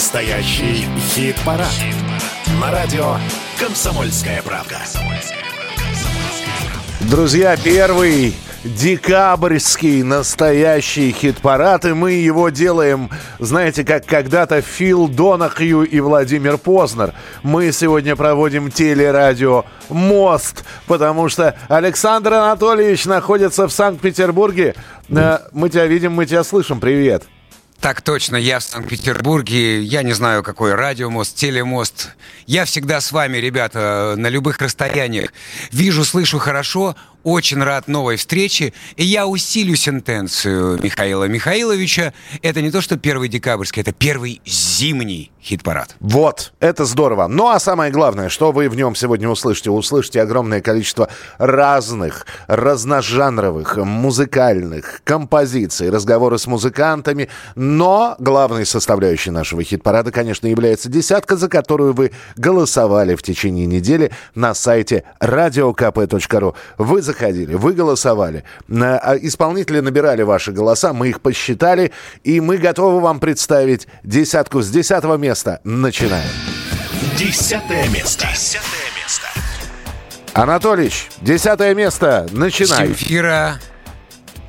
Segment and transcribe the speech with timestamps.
[0.00, 1.68] Настоящий хит-парад.
[1.68, 1.94] Хит
[2.58, 3.16] На радио
[3.60, 4.78] «Комсомольская правда».
[7.00, 8.34] Друзья, первый
[8.64, 17.12] декабрьский настоящий хит-парад, и мы его делаем, знаете, как когда-то Фил Донахью и Владимир Познер.
[17.42, 24.76] Мы сегодня проводим телерадио «Мост», потому что Александр Анатольевич находится в Санкт-Петербурге.
[25.10, 26.80] Э, мы тебя видим, мы тебя слышим.
[26.80, 27.24] Привет.
[27.80, 32.10] Так точно, я в Санкт-Петербурге, я не знаю, какой радиомост, телемост.
[32.46, 35.32] Я всегда с вами, ребята, на любых расстояниях.
[35.72, 42.12] Вижу, слышу хорошо, очень рад новой встрече, и я усилю сентенцию Михаила Михайловича.
[42.42, 45.96] Это не то, что первый декабрьский, это первый зимний хит-парад.
[46.00, 47.26] Вот, это здорово.
[47.26, 49.70] Ну а самое главное, что вы в нем сегодня услышите?
[49.70, 57.28] Услышите огромное количество разных, разножанровых, музыкальных композиций, разговоры с музыкантами.
[57.54, 64.12] Но главной составляющей нашего хит-парада, конечно, является десятка, за которую вы голосовали в течение недели
[64.34, 66.54] на сайте radiokp.ru.
[66.78, 68.44] Вы заходили, вы голосовали.
[68.70, 71.90] А исполнители набирали ваши голоса, мы их посчитали,
[72.22, 75.60] и мы готовы вам представить десятку с десятого места.
[75.64, 76.30] Начинаем.
[77.18, 78.26] Десятое место.
[78.32, 79.26] Десятое место.
[80.34, 82.28] Анатолич, десятое место.
[82.30, 82.86] Начинай.
[82.86, 83.58] Земфира,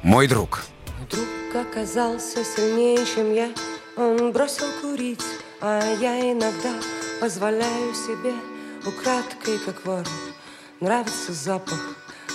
[0.04, 0.62] мой друг.
[1.10, 3.50] Друг оказался сильнее, чем я.
[3.98, 5.26] Он бросил курить,
[5.60, 6.74] а я иногда
[7.20, 8.34] позволяю себе
[8.86, 10.06] украдкой, как вор.
[10.80, 11.80] Нравится запах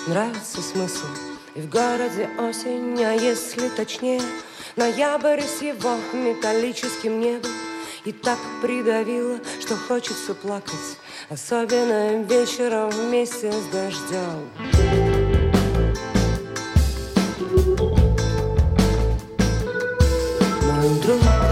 [0.07, 1.07] нравится смысл.
[1.55, 4.21] И в городе осень, а если точнее
[4.77, 7.51] Ноябрь с его металлическим небом.
[8.05, 10.99] И так придавило, что хочется плакать
[11.31, 14.51] Особенно вечером вместе с дождем.
[20.63, 21.46] Мой друг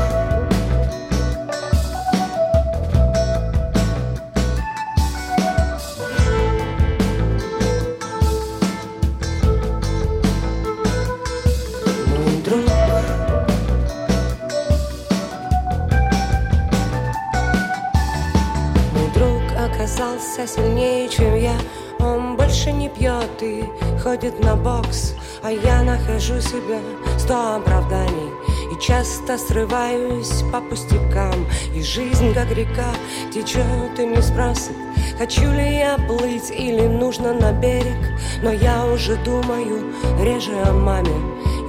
[19.85, 21.55] оказался сильнее, чем я.
[22.01, 23.65] Он больше не пьет и
[24.03, 26.81] ходит на бокс А я нахожу себя
[27.19, 28.31] сто оправданий.
[28.73, 32.93] И часто срываюсь по пустякам И жизнь, как река,
[33.33, 34.77] течет и не спросит
[35.19, 38.19] Хочу ли я плыть или нужно на берег.
[38.43, 41.15] Но я уже думаю реже о маме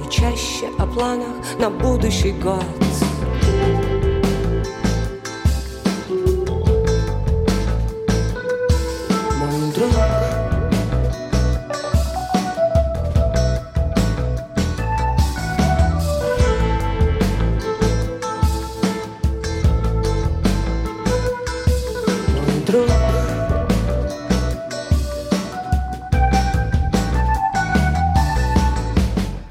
[0.04, 2.64] И чаще о планах на будущий год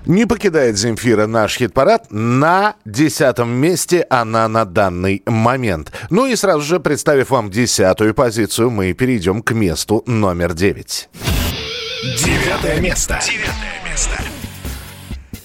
[0.05, 2.11] Не покидает Земфира наш хит-парад.
[2.11, 5.91] На десятом месте она на данный момент.
[6.09, 11.09] Ну и сразу же, представив вам десятую позицию, мы перейдем к месту номер девять.
[12.03, 13.19] Девятое место.
[13.25, 14.21] Девятое место.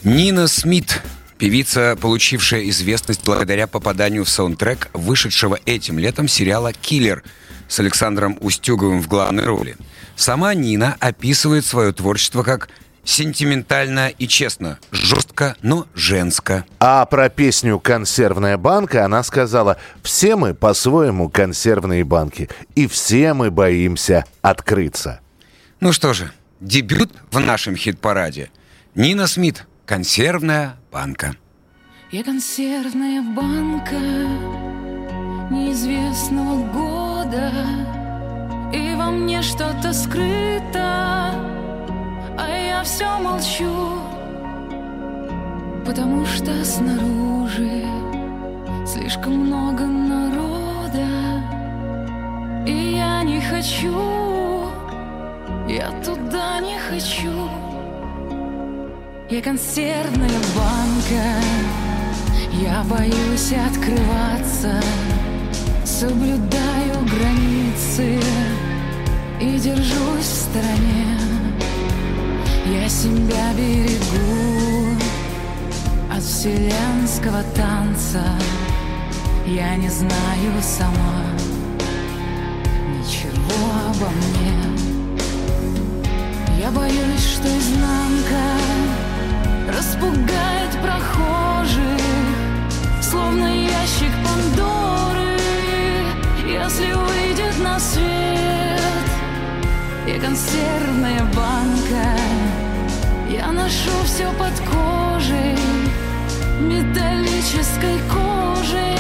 [0.05, 1.01] Нина Смит.
[1.39, 7.23] Певица, получившая известность благодаря попаданию в саундтрек вышедшего этим летом сериала «Киллер»
[7.67, 9.77] с Александром Устюговым в главной роли.
[10.17, 12.69] Сама Нина описывает свое творчество как
[13.05, 16.65] Сентиментально и честно, жестко, но женско.
[16.79, 23.51] А про песню «Консервная банка» она сказала «Все мы по-своему консервные банки, и все мы
[23.51, 25.21] боимся открыться».
[25.81, 28.51] Ну что же, дебют в нашем хит-параде.
[28.95, 31.35] Нина Смит «Консервная банка».
[32.13, 33.95] Я консервная банка
[35.51, 37.53] неизвестного года,
[38.75, 41.60] и во мне что-то скрыто
[42.41, 43.99] а я все молчу,
[45.85, 47.85] потому что снаружи
[48.87, 51.07] слишком много народа,
[52.67, 53.95] и я не хочу,
[55.69, 57.51] я туда не хочу.
[59.29, 61.25] Я консервная банка,
[62.53, 64.81] я боюсь открываться,
[65.85, 68.19] соблюдаю границы
[69.41, 71.30] и держусь в стороне.
[72.71, 74.97] Я себя берегу
[76.13, 78.25] от вселенского танца.
[79.45, 81.25] Я не знаю сама
[82.89, 84.71] ничего обо мне.
[86.61, 88.45] Я боюсь, что изнанка
[89.69, 92.01] распугает прохожих
[93.03, 95.39] Словно ящик Пандоры,
[96.47, 99.11] если выйдет на свет
[100.07, 102.30] Я консервная банка
[103.31, 105.57] я ношу все под кожей
[106.61, 108.97] Металлической кожей.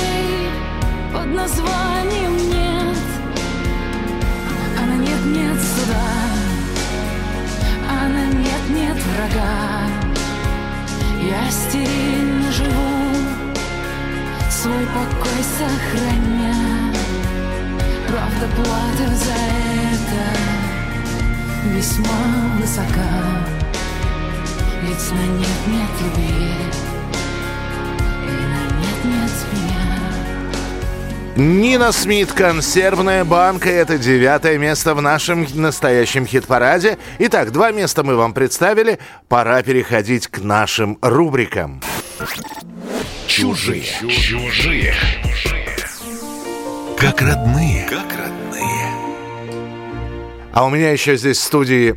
[1.12, 2.96] Под названием нет
[4.78, 6.06] Она нет-нет суда
[7.90, 9.88] Она нет-нет врага.
[11.20, 13.16] Я стерильно живу.
[14.48, 16.54] Свой покой сохраня.
[18.06, 19.34] Правда плата за
[19.90, 20.22] это
[21.74, 22.20] Весьма
[22.60, 23.59] высока
[24.82, 26.54] Ведь на нет-нет любви
[28.22, 29.80] И на нет-нет меня
[31.36, 33.68] Нина Смит, консервная банка.
[33.68, 36.98] Это девятое место в нашем настоящем хит-параде.
[37.18, 38.98] Итак, два места мы вам представили.
[39.28, 41.82] Пора переходить к нашим рубрикам.
[43.26, 43.84] Чужие.
[44.00, 44.94] Чужие.
[46.98, 47.86] Как родные.
[47.88, 48.86] Как родные.
[50.52, 51.96] А у меня еще здесь в студии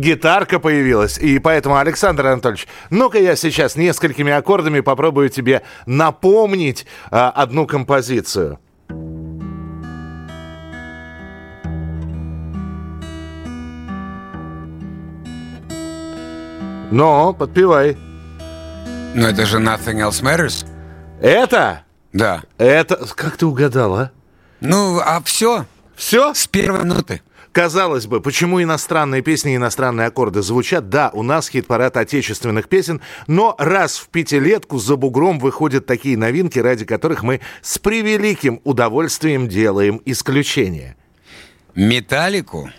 [0.00, 1.18] гитарка появилась.
[1.18, 8.58] И поэтому, Александр Анатольевич, ну-ка я сейчас несколькими аккордами попробую тебе напомнить а, одну композицию.
[16.90, 17.96] Ну, подпевай.
[19.14, 20.66] Но это же Nothing Else Matters.
[21.20, 21.84] Это?
[22.12, 22.42] Да.
[22.58, 22.96] Это...
[23.14, 24.10] Как ты угадал, а?
[24.60, 26.34] Ну, а все Все?
[26.34, 27.22] с первой минуты.
[27.52, 30.88] Казалось бы, почему иностранные песни и иностранные аккорды звучат?
[30.88, 36.60] Да, у нас хит-парад отечественных песен, но раз в пятилетку за бугром выходят такие новинки,
[36.60, 40.96] ради которых мы с превеликим удовольствием делаем исключение.
[41.74, 42.70] Металлику,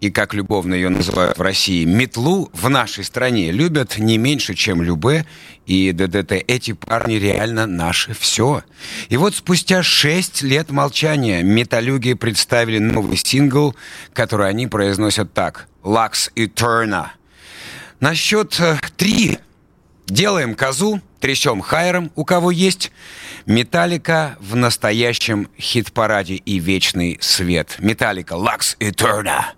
[0.00, 4.82] и как любовно ее называют в России, метлу в нашей стране любят не меньше, чем
[4.82, 5.26] Любе
[5.66, 6.32] и ДДТ.
[6.46, 8.62] Эти парни реально наше все.
[9.08, 13.74] И вот спустя шесть лет молчания металюги представили новый сингл,
[14.12, 15.68] который они произносят так.
[15.82, 17.08] «Lux Eterna».
[18.00, 19.38] На счет э, три
[20.06, 22.92] делаем козу, трясем хайром, у кого есть.
[23.46, 27.76] Металлика в настоящем хит-параде и вечный свет.
[27.80, 29.57] Металлика «Lux Eterna».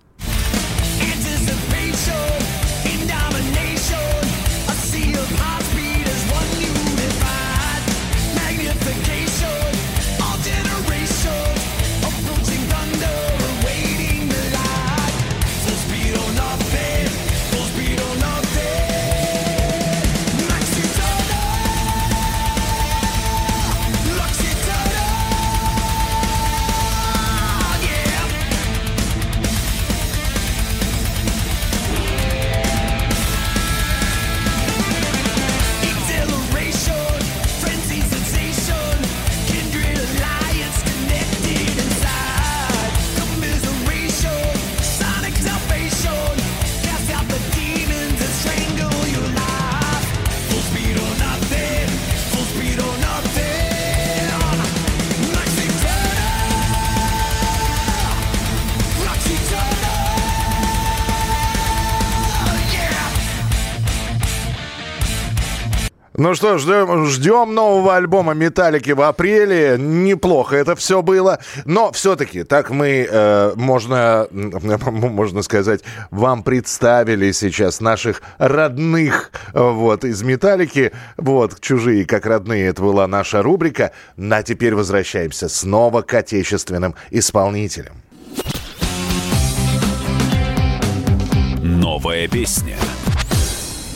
[66.21, 69.77] Ну что, ждем, ждем нового альбома Металлики в апреле.
[69.79, 71.39] Неплохо это все было.
[71.65, 80.21] Но все-таки, так мы, э, можно, можно сказать, вам представили сейчас наших родных вот, из
[80.21, 80.91] Металлики.
[81.17, 83.91] Вот, чужие как родные, это была наша рубрика.
[84.15, 87.95] На теперь возвращаемся снова к отечественным исполнителям.
[91.63, 92.77] Новая песня.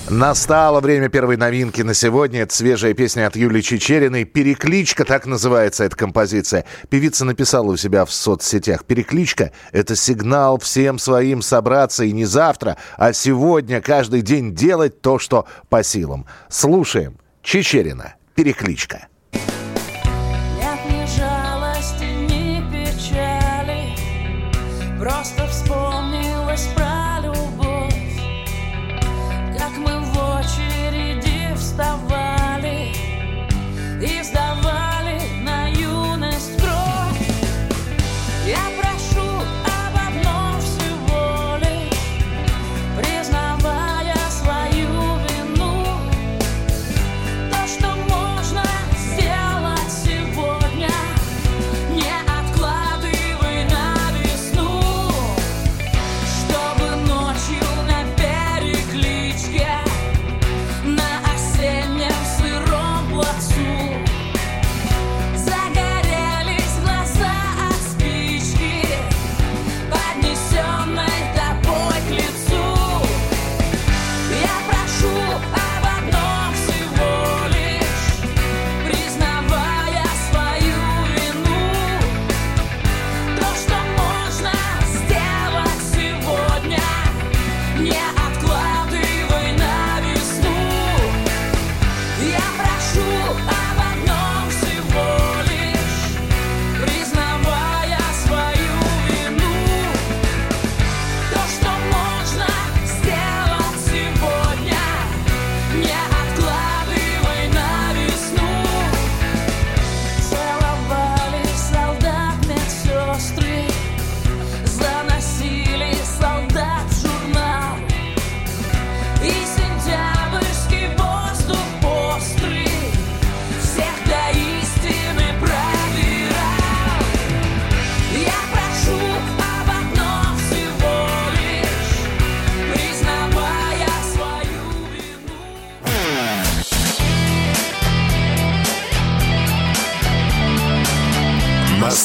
[0.10, 2.44] Настало время первой новинки на сегодня.
[2.44, 4.24] Это свежая песня от Юлии Чечериной.
[4.24, 6.64] «Перекличка», так называется эта композиция.
[6.90, 8.86] Певица написала у себя в соцсетях.
[8.86, 15.18] «Перекличка– это сигнал всем своим собраться и не завтра, а сегодня каждый день делать то,
[15.18, 16.28] что по силам».
[16.50, 17.18] Слушаем.
[17.42, 18.14] Чечерина.
[18.36, 19.08] «Перекличка».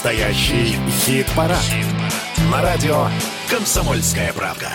[0.03, 1.63] Настоящий хит-парад.
[2.51, 3.09] На радио
[3.51, 4.71] «Комсомольская правда».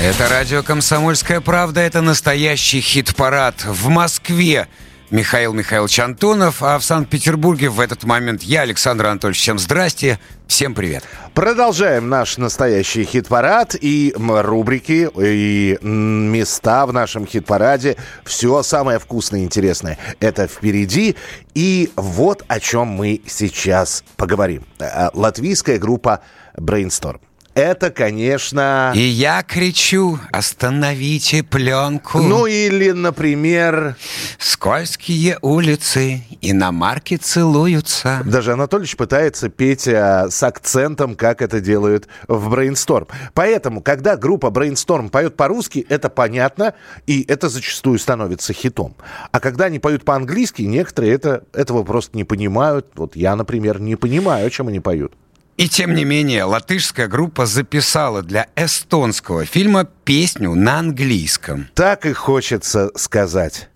[0.00, 3.66] Это радио «Комсомольская правда», это настоящий хит-парад.
[3.66, 4.68] В Москве
[5.14, 9.42] Михаил Михайлович Антонов, а в Санкт-Петербурге в этот момент я, Александр Анатольевич.
[9.42, 10.18] Всем здрасте,
[10.48, 11.04] всем привет.
[11.34, 17.96] Продолжаем наш настоящий хит-парад и рубрики, и места в нашем хит-параде.
[18.24, 19.98] Все самое вкусное и интересное.
[20.18, 21.14] Это впереди.
[21.54, 24.64] И вот о чем мы сейчас поговорим.
[24.80, 26.22] Э, Латвийская группа
[26.56, 27.20] Brainstorm.
[27.54, 28.92] Это, конечно...
[28.96, 32.18] И я кричу, остановите пленку.
[32.18, 33.96] Ну или, например,
[34.38, 38.22] Скользкие улицы, иномарки целуются.
[38.24, 43.08] даже Анатольевич пытается петь а, с акцентом, как это делают в Brainstorm.
[43.34, 46.74] Поэтому, когда группа Brainstorm поет по-русски, это понятно,
[47.06, 48.96] и это зачастую становится хитом.
[49.30, 52.88] А когда они поют по-английски, некоторые это, этого просто не понимают.
[52.96, 55.12] Вот я, например, не понимаю, о чем они поют.
[55.56, 61.68] И тем не менее, латышская группа записала для эстонского фильма песню на английском.
[61.74, 63.68] Так и хочется сказать.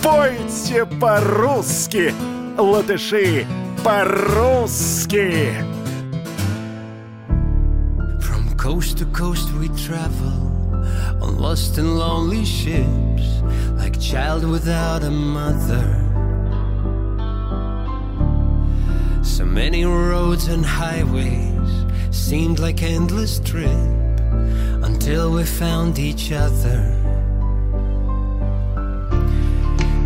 [0.00, 2.14] Пойте по-русски,
[2.56, 3.44] латыши,
[3.82, 5.54] по-русски.
[8.20, 10.46] From coast to coast we travel
[11.20, 13.42] on lost and lonely ships,
[13.76, 16.06] like child without a mother.
[19.26, 23.68] So many roads and highways seemed like endless trip
[24.82, 26.80] until we found each other.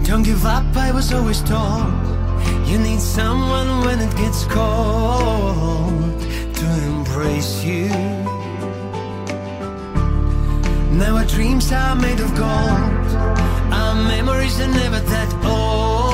[0.05, 1.93] Don't give up, I was always told.
[2.67, 6.21] You need someone when it gets cold
[6.59, 7.89] to embrace you.
[10.99, 13.07] Now our dreams are made of gold.
[13.81, 16.10] Our memories are never that old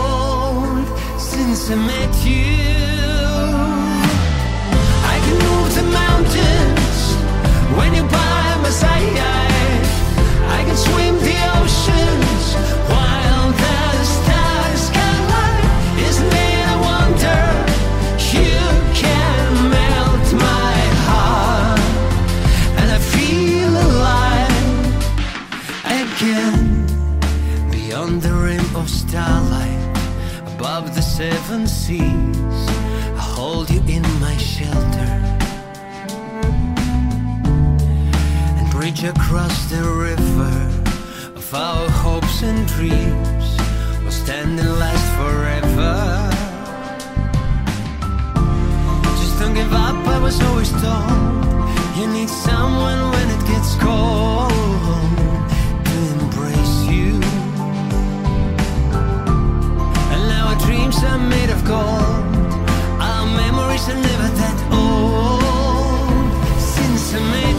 [1.55, 2.57] since I met you.
[5.15, 6.99] I can move the mountains
[7.76, 9.87] when you're by my side.
[10.59, 12.47] I can swim the oceans
[31.57, 32.69] seven seas,
[33.17, 35.13] I hold you in my shelter.
[38.59, 40.57] and bridge across the river
[41.35, 43.47] of our hopes and dreams
[44.03, 45.95] We'll stand and last forever.
[49.21, 51.99] Just don't give up, I was always told.
[51.99, 54.56] You need someone when it gets cold
[61.66, 62.25] gold.
[63.08, 66.30] Our memories are never that old
[66.61, 67.56] since I met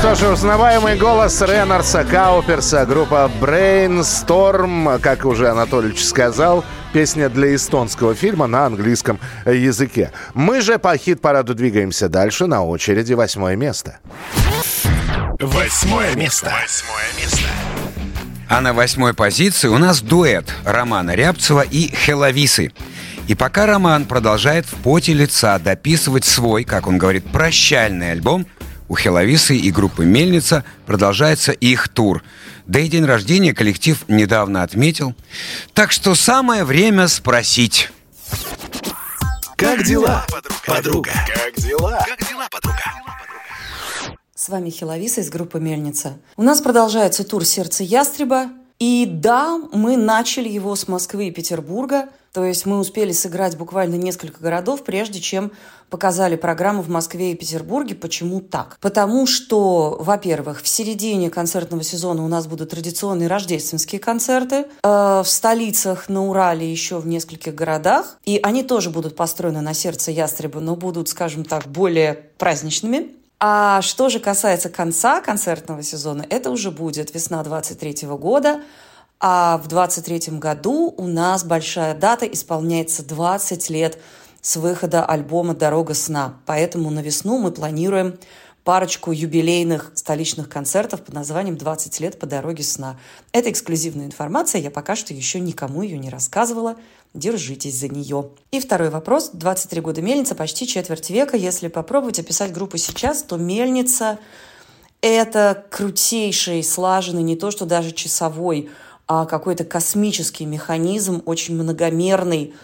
[0.00, 6.64] что ж, узнаваемый голос Ренарса Кауперса, группа Brainstorm, как уже Анатольевич сказал,
[6.94, 10.10] песня для эстонского фильма на английском языке.
[10.32, 13.98] Мы же по хит-параду двигаемся дальше, на очереди восьмое место.
[15.38, 16.46] Восьмое место.
[16.46, 17.48] Восьмое место.
[18.48, 22.72] А на восьмой позиции у нас дуэт Романа Рябцева и Хеловисы.
[23.28, 28.46] И пока Роман продолжает в поте лица дописывать свой, как он говорит, прощальный альбом,
[28.90, 32.24] у Хеловисы и группы «Мельница» продолжается их тур.
[32.66, 35.14] Да и день рождения коллектив недавно отметил.
[35.74, 37.88] Так что самое время спросить.
[39.54, 40.26] Как дела,
[40.66, 41.12] подруга?
[41.12, 42.04] Как дела?
[42.04, 42.82] Как дела, подруга?
[44.34, 46.18] С вами Хиловиса из группы «Мельница».
[46.36, 48.48] У нас продолжается тур «Сердце ястреба».
[48.80, 52.08] И да, мы начали его с Москвы и Петербурга.
[52.32, 55.52] То есть мы успели сыграть буквально несколько городов, прежде чем
[55.90, 57.94] показали программу в Москве и Петербурге.
[57.94, 58.78] Почему так?
[58.80, 64.66] Потому что, во-первых, в середине концертного сезона у нас будут традиционные рождественские концерты.
[64.82, 68.18] Э, в столицах на Урале еще в нескольких городах.
[68.24, 73.08] И они тоже будут построены на сердце ястреба, но будут, скажем так, более праздничными.
[73.42, 78.60] А что же касается конца концертного сезона, это уже будет весна 23 года,
[79.18, 83.98] а в 23 году у нас большая дата, исполняется 20 лет
[84.42, 86.36] с выхода альбома «Дорога сна».
[86.46, 88.18] Поэтому на весну мы планируем
[88.64, 92.98] парочку юбилейных столичных концертов под названием «20 лет по дороге сна».
[93.32, 96.76] Это эксклюзивная информация, я пока что еще никому ее не рассказывала.
[97.12, 98.30] Держитесь за нее.
[98.52, 99.30] И второй вопрос.
[99.32, 101.36] 23 года мельница, почти четверть века.
[101.36, 104.18] Если попробовать описать группу сейчас, то мельница–
[105.00, 108.70] это крутейший, слаженный, не то что даже часовой,
[109.06, 112.54] а какой-то космический механизм, очень многомерный,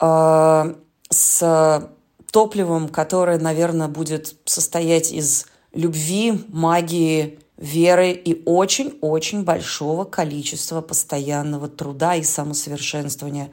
[0.00, 0.74] э,
[1.12, 1.90] с
[2.30, 12.16] топливом, которое, наверное, будет состоять из любви, магии, веры и очень-очень большого количества постоянного труда
[12.16, 13.52] и самосовершенствования.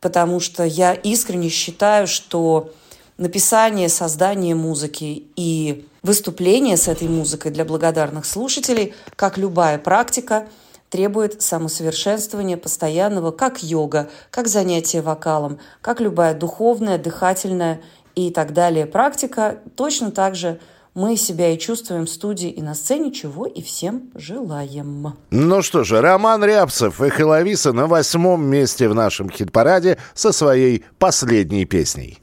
[0.00, 2.70] Потому что я искренне считаю, что
[3.16, 10.48] написание, создание музыки и выступление с этой музыкой для благодарных слушателей, как любая практика,
[10.92, 17.80] требует самосовершенствования постоянного, как йога, как занятие вокалом, как любая духовная, дыхательная
[18.14, 20.60] и так далее практика, точно так же
[20.94, 25.16] мы себя и чувствуем в студии и на сцене, чего и всем желаем.
[25.30, 30.84] Ну что же, Роман Рябцев и Хеловиса на восьмом месте в нашем хит-параде со своей
[30.98, 32.18] последней песней.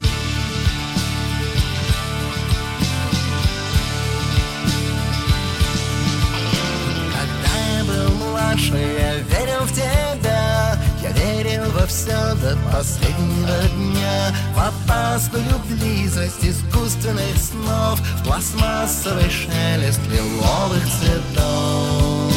[12.80, 22.32] Последнего дня В опасную близость искусственных снов В пластмассовый шелест лиловых цветов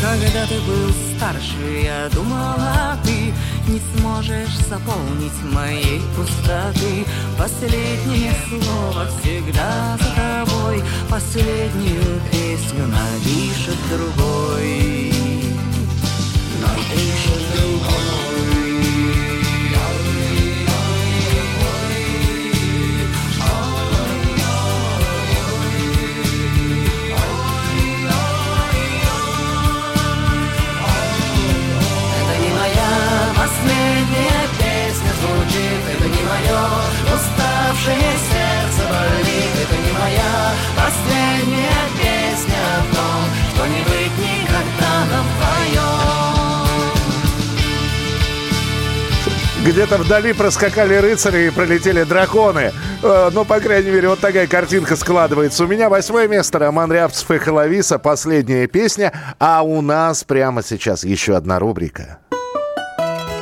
[0.00, 3.34] Когда ты был старше, я думала, ты
[3.68, 7.04] не сможешь заполнить моей пустоты.
[7.36, 14.97] Последнее слово всегда за тобой, последнюю песню напишет другой.
[36.28, 36.60] Мое
[37.14, 41.27] уставшее сердце болит Это не моя последняя
[49.68, 52.72] Где-то вдали проскакали рыцари и пролетели драконы.
[53.02, 55.64] Э, Ну, по крайней мере, вот такая картинка складывается.
[55.64, 56.58] У меня восьмое место.
[56.58, 57.98] Роман Рябцев и Хеловиса.
[57.98, 59.12] Последняя песня.
[59.38, 62.18] А у нас прямо сейчас еще одна рубрика.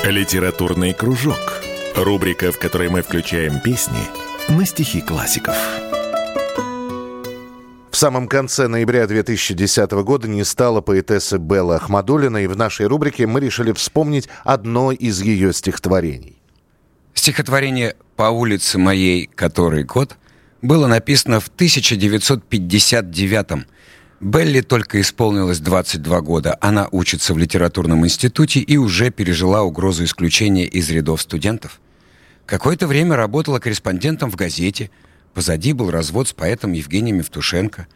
[0.03, 1.63] Литературный кружок.
[1.95, 4.09] Рубрика, в которой мы включаем песни
[4.49, 5.55] на стихи классиков.
[7.97, 13.27] В самом конце ноября 2010 года не стало поэтессы Беллы Ахмадулиной, и в нашей рубрике
[13.27, 16.37] мы решили вспомнить одно из ее стихотворений.
[17.15, 20.19] Стихотворение «По улице моей, который год»
[20.61, 23.65] было написано в 1959-м.
[24.21, 26.59] Белли только исполнилось 22 года.
[26.61, 31.81] Она учится в литературном институте и уже пережила угрозу исключения из рядов студентов.
[32.45, 34.91] Какое-то время работала корреспондентом в газете.
[35.37, 37.89] Позади был развод с поэтом Евгением Евтушенко.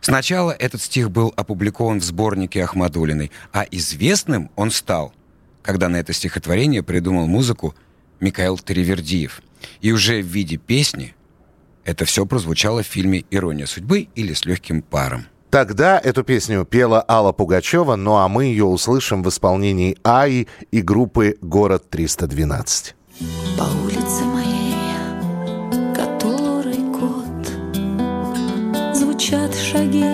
[0.00, 5.12] Сначала этот стих был опубликован в сборнике Ахмадулиной, а известным он стал,
[5.62, 7.74] когда на это стихотворение придумал музыку
[8.18, 9.42] Михаил Теревердиев.
[9.82, 11.14] И уже в виде песни
[11.84, 15.26] это все прозвучало в фильме «Ирония судьбы» или «С легким паром».
[15.50, 20.80] Тогда эту песню пела Алла Пугачева, ну а мы ее услышим в исполнении АИ и
[20.80, 22.94] группы «Город 312».
[23.58, 24.35] По улице
[29.26, 30.04] Звучат шаги,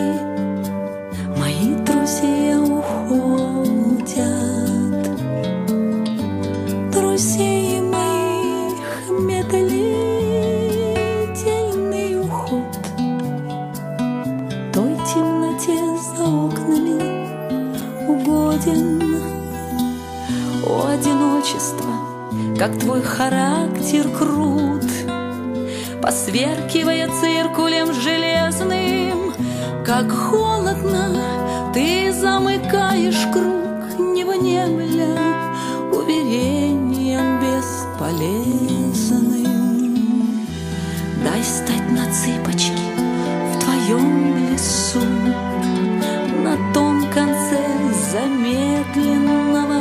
[1.37, 4.16] мои друзья уходят.
[6.90, 8.79] Друзей моих
[9.11, 9.70] медлительный
[12.22, 12.72] уход.
[14.72, 15.79] Той темноте
[16.16, 16.98] за окнами
[18.09, 18.88] угоден.
[20.66, 21.92] О, одиночество,
[22.59, 24.72] как твой характер крут
[26.03, 29.33] Посверкивая циркулем железным.
[29.85, 35.17] Как холодно ты замыкаешь круг Не внемля
[35.93, 38.77] уверением бесполезным.
[41.25, 42.83] Дай стать на цыпочки
[43.55, 44.99] в твоем лесу.
[46.43, 47.61] На том конце
[48.11, 49.81] замедленного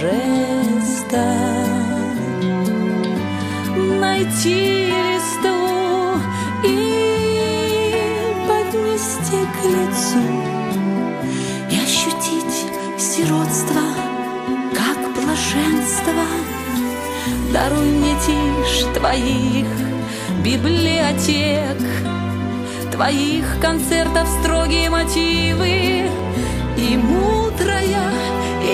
[0.00, 1.24] жеста.
[4.00, 5.09] Найти
[15.50, 16.24] блаженство
[17.52, 19.66] Даруй мне тишь твоих
[20.44, 21.76] библиотек,
[22.92, 26.08] Твоих концертов строгие мотивы
[26.76, 28.12] И мудрая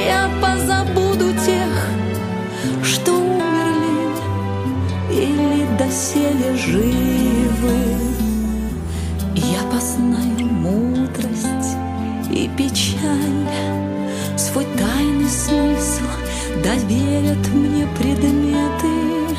[0.06, 1.88] я позабуду тех,
[2.82, 4.12] Что умерли
[5.10, 7.76] или доселе живы.
[9.34, 11.76] Я познаю мудрость
[12.30, 13.48] и печаль,
[14.36, 16.25] Свой тайный смысл
[16.62, 19.37] доверят мне предметы.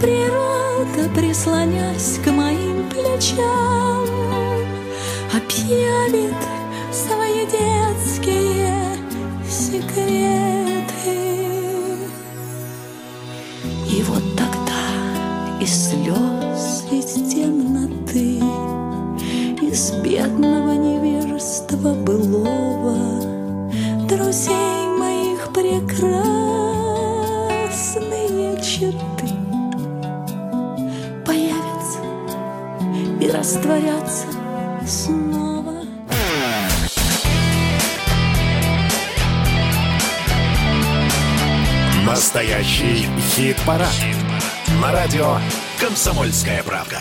[0.00, 4.06] Природа, прислонясь к моим плечам,
[5.32, 6.34] Объявит
[6.92, 8.96] свои детские
[9.48, 10.10] секреты.
[13.88, 18.40] И вот тогда из слез, из темноты,
[19.62, 22.96] Из бедного невежества былого
[24.08, 24.79] Друзей
[33.40, 34.26] и растворятся
[34.86, 35.84] снова.
[42.04, 43.88] Настоящий хит-парад.
[44.82, 45.38] На радио
[45.80, 47.00] «Комсомольская правда».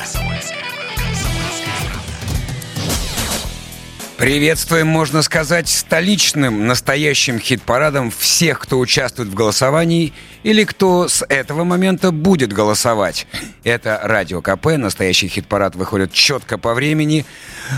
[4.19, 10.11] Приветствуем, можно сказать, столичным настоящим хит-парадом всех, кто участвует в голосовании
[10.43, 13.27] или кто с этого момента будет голосовать.
[13.63, 17.25] Это Радио КП, настоящий хит-парад выходит четко по времени.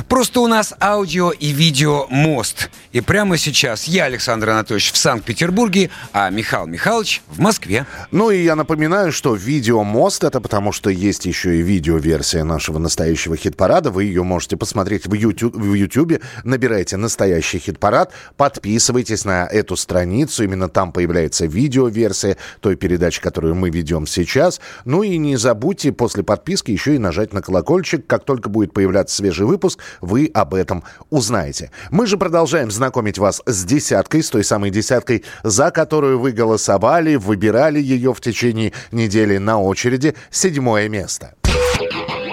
[0.09, 2.71] Просто у нас аудио и видео мост.
[2.91, 7.85] И прямо сейчас я, Александр Анатольевич, в Санкт-Петербурге, а Михаил Михайлович в Москве.
[8.09, 12.79] Ну и я напоминаю, что видео мост это потому, что есть еще и видеоверсия нашего
[12.79, 13.91] настоящего хит-парада.
[13.91, 16.19] Вы ее можете посмотреть в YouTube, в YouTube.
[16.43, 20.43] Набирайте настоящий хит-парад, подписывайтесь на эту страницу.
[20.43, 24.59] Именно там появляется видеоверсия той передачи, которую мы ведем сейчас.
[24.85, 28.05] Ну и не забудьте после подписки еще и нажать на колокольчик.
[28.07, 31.71] Как только будет появляться свежий выпуск, вы об этом узнаете.
[31.89, 37.15] Мы же продолжаем знакомить вас с десяткой, с той самой десяткой, за которую вы голосовали,
[37.15, 40.15] выбирали ее в течение недели на очереди.
[40.29, 41.35] Седьмое место.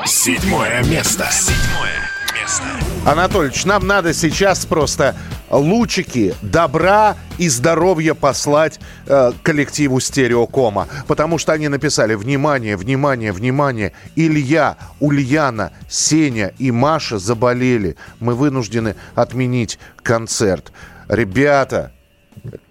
[0.07, 1.29] Седьмое место.
[1.31, 2.78] Седьмое место.
[3.07, 5.17] Анатольевич, нам надо сейчас просто
[5.51, 10.89] лучики добра и здоровья послать э, коллективу Стереокома.
[11.07, 13.93] Потому что они написали «Внимание, внимание, внимание!
[14.15, 17.97] Илья, Ульяна, Сеня и Маша заболели.
[18.21, 20.73] Мы вынуждены отменить концерт».
[21.09, 21.93] Ребята,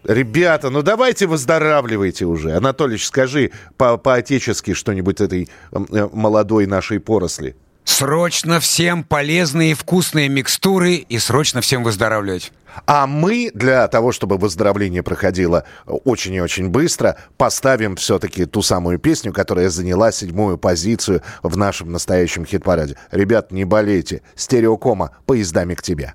[0.03, 2.55] Ребята, ну давайте выздоравливайте уже.
[2.55, 7.55] Анатольевич, скажи по- по-отечески что-нибудь этой э, молодой нашей поросли.
[7.87, 12.51] Срочно всем полезные и вкусные микстуры и срочно всем выздоравливать.
[12.85, 18.99] А мы для того, чтобы выздоровление проходило очень и очень быстро, поставим все-таки ту самую
[18.99, 22.97] песню, которая заняла седьмую позицию в нашем настоящем хит-параде.
[23.09, 24.21] Ребят, не болейте.
[24.35, 26.13] Стереокома «Поездами к тебе».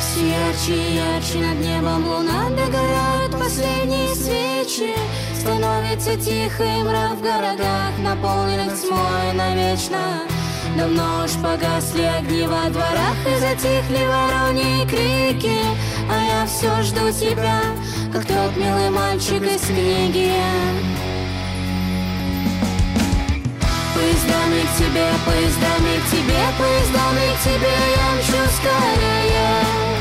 [0.00, 4.94] Все ярче ярче над небом луна Догорают последние свечи
[5.38, 10.39] Становится тихо и мрак в городах Наполненных тьмой навечно
[10.76, 15.58] Давно уж погасли огни во дворах И затихли вороньи крики
[16.08, 17.60] А я все жду тебя
[18.12, 20.32] Как тот милый мальчик из книги
[23.94, 29.99] Поездами к тебе, поездами к тебе, поездами к тебе я мчу скорее.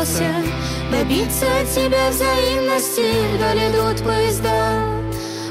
[0.00, 0.34] Ни старался
[0.90, 3.36] Добиться от тебя взаимности.
[3.36, 4.82] Вдаль идут поезда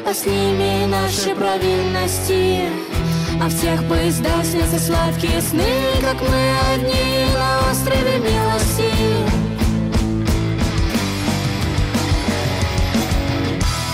[0.06, 2.70] А с ними наши провинности.
[3.42, 5.64] А в тех поездах снятся сладкие сны
[6.02, 8.92] Как мы одни на острове милости.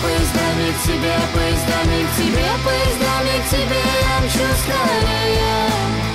[0.02, 6.05] Поездами к тебе, поездами к тебе, поездами к тебе я мчу скорее.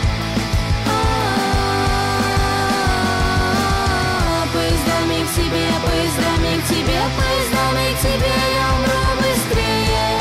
[5.11, 10.11] Поездами к тебе, поездами к тебе, поездами к тебе я умру быстрее.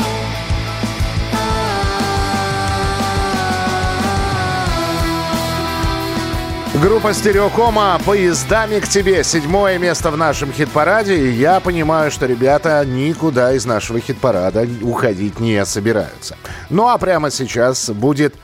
[6.81, 9.23] Группа «Стереокома» «Поездами к тебе».
[9.23, 11.15] Седьмое место в нашем хит-параде.
[11.15, 16.35] И я понимаю, что ребята никуда из нашего хит-парада уходить не собираются.
[16.69, 18.35] Ну а прямо сейчас будет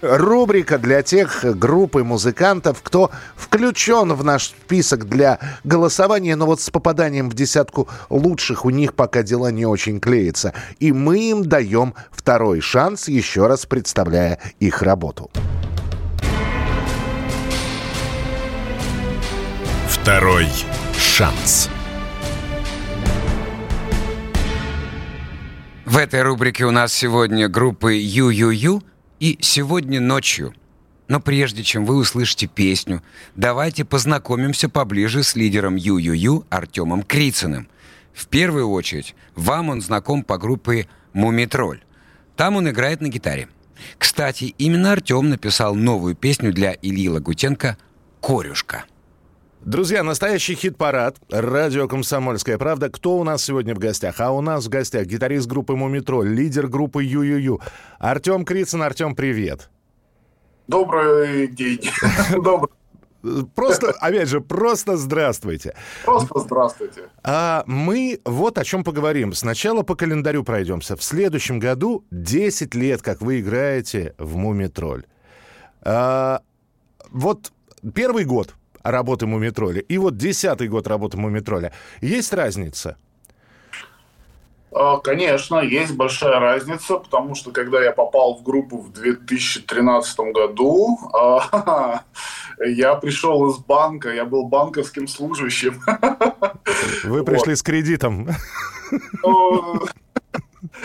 [0.00, 6.60] рубрика для тех групп и музыкантов, кто включен в наш список для голосования, но вот
[6.60, 10.52] с попаданием в десятку лучших у них пока дела не очень клеятся.
[10.78, 15.30] И мы им даем второй шанс, еще раз представляя их работу.
[19.88, 20.48] Второй
[20.98, 21.68] шанс.
[25.84, 28.82] В этой рубрике у нас сегодня группы Ю-Ю-Ю
[29.20, 30.54] и «Сегодня ночью».
[31.08, 33.02] Но прежде чем вы услышите песню,
[33.36, 37.68] давайте познакомимся поближе с лидером Ю-Ю-Ю Артемом Крицыным.
[38.12, 41.82] В первую очередь, вам он знаком по группе «Мумитроль».
[42.36, 43.48] Там он играет на гитаре.
[43.98, 47.78] Кстати, именно Артем написал новую песню для Ильи Лагутенко
[48.20, 48.84] «Корюшка».
[49.66, 51.16] Друзья, настоящий хит-парад.
[51.28, 52.88] Радио «Комсомольская правда».
[52.88, 54.20] Кто у нас сегодня в гостях?
[54.20, 57.60] А у нас в гостях гитарист группы «Мумитроль», лидер группы «Ю-Ю-Ю».
[57.98, 58.82] Артем Крицын.
[58.82, 59.68] Артем, привет.
[60.68, 61.80] Добрый день.
[62.30, 62.70] Добрый.
[63.56, 65.74] Просто, опять же, просто здравствуйте.
[66.04, 67.08] Просто здравствуйте.
[67.24, 69.32] А мы вот о чем поговорим.
[69.32, 70.94] Сначала по календарю пройдемся.
[70.94, 75.06] В следующем году 10 лет, как вы играете в «Мумитроль».
[75.82, 76.42] А,
[77.10, 77.50] вот
[77.92, 78.54] первый год
[78.90, 81.72] работы Мумитроля и вот десятый год работы Мумитроля.
[82.00, 82.96] Есть разница?
[84.72, 90.98] А, Конечно, есть большая разница, потому что когда я попал в группу в 2013 году,
[91.14, 92.02] а,
[92.66, 95.80] я пришел из банка, я был банковским служащим.
[97.04, 98.28] Вы пришли с кредитом.
[99.22, 99.80] Ну,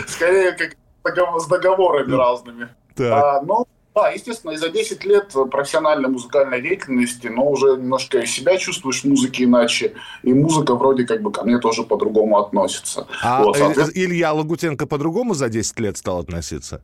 [0.06, 2.68] Скорее, как с договорами разными.
[2.94, 3.12] Так.
[3.12, 8.26] А, Ну, да, естественно, и за 10 лет профессиональной музыкальной деятельности, но уже немножко и
[8.26, 13.06] себя чувствуешь в музыке иначе, и музыка вроде как бы ко мне тоже по-другому относится.
[13.22, 16.82] А Вот, соответственно, Илья Лагутенко по-другому за 10 лет стал относиться?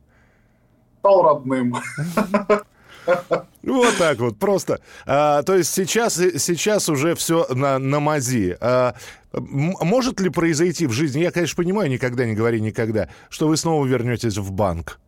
[0.99, 1.77] стал родным.
[3.63, 4.81] Вот так вот, просто.
[5.07, 8.55] А, то есть сейчас, сейчас уже все на, на мази.
[8.61, 8.93] А,
[9.33, 13.83] может ли произойти в жизни, я, конечно, понимаю, никогда не говори никогда, что вы снова
[13.85, 14.99] вернетесь в банк?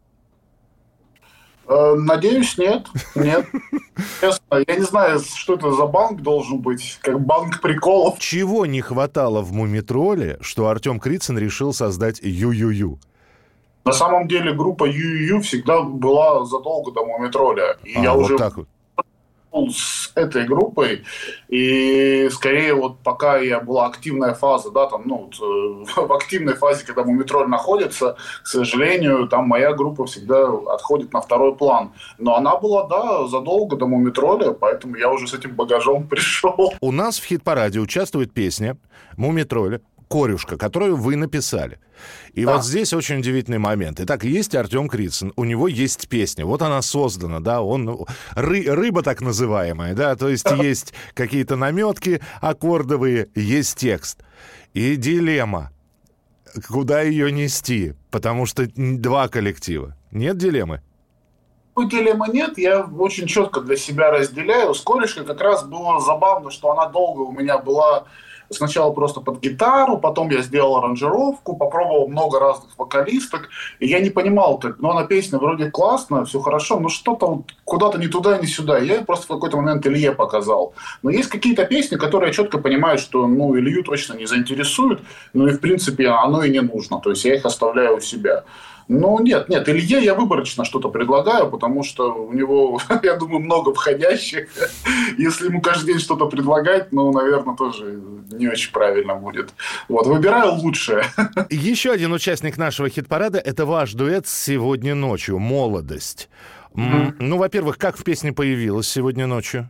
[1.72, 2.86] Э, Надеюсь, нет.
[3.16, 3.46] Нет.
[4.20, 7.00] Честно, я не знаю, что это за банк должен быть.
[7.02, 8.20] Как банк приколов.
[8.20, 13.00] Чего не хватало в Мумитроле, что Артем Крицын решил создать Ю-Ю-Ю?
[13.86, 17.78] На самом деле группа ЮЮ всегда была задолго до Мумитроля.
[17.84, 18.68] И А, я вот уже так вот.
[19.52, 21.04] С этой группой,
[21.50, 26.56] и скорее вот пока я была активная фаза, да, там, ну, вот, э, в активной
[26.56, 31.92] фазе, когда Мумитроль находится, к сожалению, там моя группа всегда отходит на второй план.
[32.18, 36.74] Но она была, да, задолго до Мумитроля, поэтому я уже с этим багажом пришел.
[36.80, 38.78] У нас в хит-параде участвует песня
[39.18, 41.80] Мумитроля «Корюшка», которую вы написали.
[42.34, 42.54] И Да.
[42.56, 44.00] вот здесь очень удивительный момент.
[44.00, 48.70] Итак, есть Артем Крицын, у него есть песня, вот она создана, да, он ну, ры-
[48.70, 54.20] рыба так называемая, да, то есть есть какие-то наметки аккордовые, есть текст.
[54.74, 55.72] И дилемма,
[56.68, 59.96] куда ее нести, потому что два коллектива.
[60.12, 60.82] Нет дилеммы?
[61.74, 64.74] Такой дилеммы нет, я очень четко для себя разделяю.
[64.74, 68.06] С корешкой как раз было забавно, что она долго у меня была
[68.52, 74.10] сначала просто под гитару, потом я сделал аранжировку, попробовал много разных вокалисток, и я не
[74.10, 78.38] понимал, так, ну она песня вроде классная, все хорошо, но что-то вот куда-то не туда,
[78.38, 78.78] не сюда.
[78.80, 80.74] Я просто в какой-то момент Илье показал.
[81.04, 85.02] Но есть какие-то песни, которые я четко понимаю, что ну Илью точно не заинтересуют,
[85.34, 88.44] ну и в принципе оно и не нужно, то есть я их оставляю у себя.
[88.88, 93.74] Ну, нет, нет, Илье я выборочно что-то предлагаю, потому что у него, я думаю, много
[93.74, 94.50] входящих.
[95.18, 99.54] Если ему каждый день что-то предлагать, ну, наверное, тоже не очень правильно будет.
[99.88, 101.06] Вот, выбираю лучшее.
[101.50, 106.30] Еще один участник нашего хит-парада– это ваш дуэт «Сегодня ночью» «Молодость».
[106.76, 109.70] М, Ну, во-первых, как в песне появилась сегодня ночью?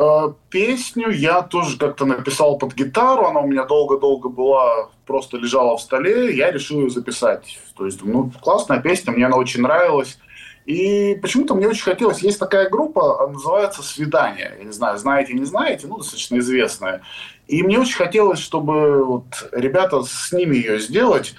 [0.00, 5.76] Э, Песню я тоже как-то написал под гитару, она у меня долго-долго была, просто лежала
[5.76, 7.58] в столе, я решил ее записать.
[7.76, 10.18] То есть, ну, классная песня, мне она очень нравилась.
[10.64, 14.54] И почему-то мне очень хотелось, есть такая группа, она называется «Свидание».
[14.58, 17.02] Я не знаю, знаете, не знаете, ну, достаточно известная.
[17.48, 21.34] И мне очень хотелось, чтобы вот ребята с ними ее сделать.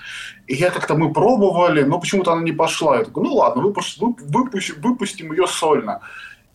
[0.47, 2.97] И я как-то, мы пробовали, но почему-то она не пошла.
[2.97, 6.01] Я такой, ну ладно, выпуш- вып- выпустим ее сольно.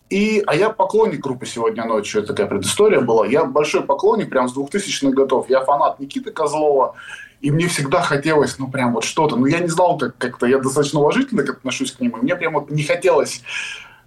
[0.09, 3.25] И, а я поклонник группы «Сегодня ночью», это такая предыстория была.
[3.25, 5.49] Я большой поклонник, прям с 2000-х годов.
[5.49, 6.95] Я фанат Никиты Козлова,
[7.41, 9.35] и мне всегда хотелось, ну, прям вот что-то.
[9.35, 12.53] Ну, я не знал, как как-то, я достаточно уважительно отношусь к нему, и мне прям
[12.53, 13.43] вот не хотелось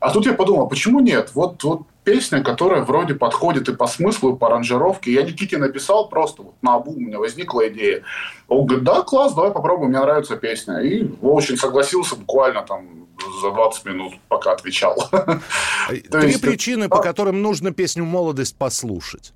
[0.01, 1.33] А тут я подумал, почему нет?
[1.35, 5.13] Вот, вот песня, которая вроде подходит и по смыслу, и по аранжировке.
[5.13, 8.03] Я Никите написал просто вот на обу, у меня возникла идея.
[8.49, 10.79] Он говорит, да, класс, давай попробуем, мне нравится песня.
[10.79, 13.00] И очень согласился буквально там
[13.41, 14.97] за 20 минут, пока отвечал.
[15.89, 19.33] Три есть, причины, по которым нужно песню «Молодость» послушать.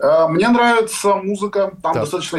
[0.00, 2.02] Э, мне нравится музыка, там так.
[2.02, 2.38] достаточно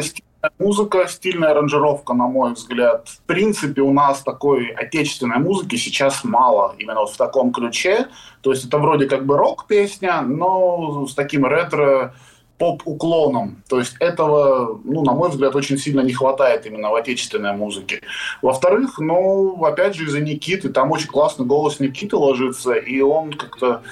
[0.58, 3.08] музыка, стильная аранжировка, на мой взгляд.
[3.08, 8.08] В принципе, у нас такой отечественной музыки сейчас мало, именно вот в таком ключе.
[8.42, 12.14] То есть это вроде как бы рок-песня, но с таким ретро
[12.58, 13.62] поп-уклоном.
[13.68, 18.00] То есть этого, ну, на мой взгляд, очень сильно не хватает именно в отечественной музыке.
[18.42, 23.82] Во-вторых, ну, опять же, из-за Никиты, там очень классный голос Никиты ложится, и он как-то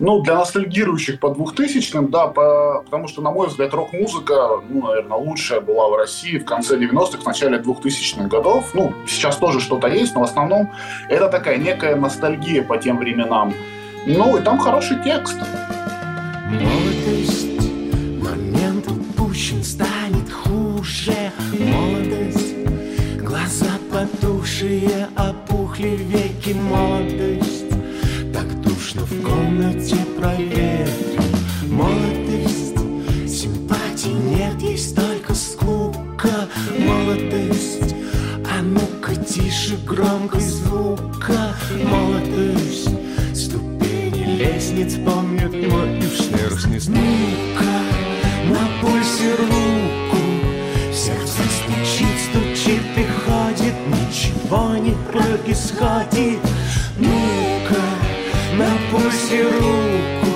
[0.00, 5.18] ну, для ностальгирующих по 2000-м, да, по, потому что, на мой взгляд, рок-музыка, ну, наверное,
[5.18, 8.74] лучшая была в России в конце 90-х, в начале 2000-х годов.
[8.74, 10.72] Ну, сейчас тоже что-то есть, но в основном
[11.08, 13.54] это такая некая ностальгия по тем временам.
[14.06, 15.38] Ну, и там хороший текст.
[16.50, 16.83] Молодость,
[24.54, 26.54] потухшие, опухли веки.
[26.54, 27.64] Молодость,
[28.84, 31.24] Скучно в комнате проветрим
[31.70, 32.76] Молодость,
[33.26, 36.48] симпатии нет, есть только скука.
[36.78, 37.94] Молодость,
[38.44, 41.56] а ну-ка тише громкой звука.
[41.82, 42.90] Молодость,
[43.34, 47.74] ступени лестниц помнят мой и уж не Ну-ка,
[48.50, 50.18] на пульсе руку
[50.92, 51.43] Сердце
[55.14, 56.38] Ничего не происходит
[56.98, 57.80] Ну-ка,
[58.56, 60.32] на пульсе руку.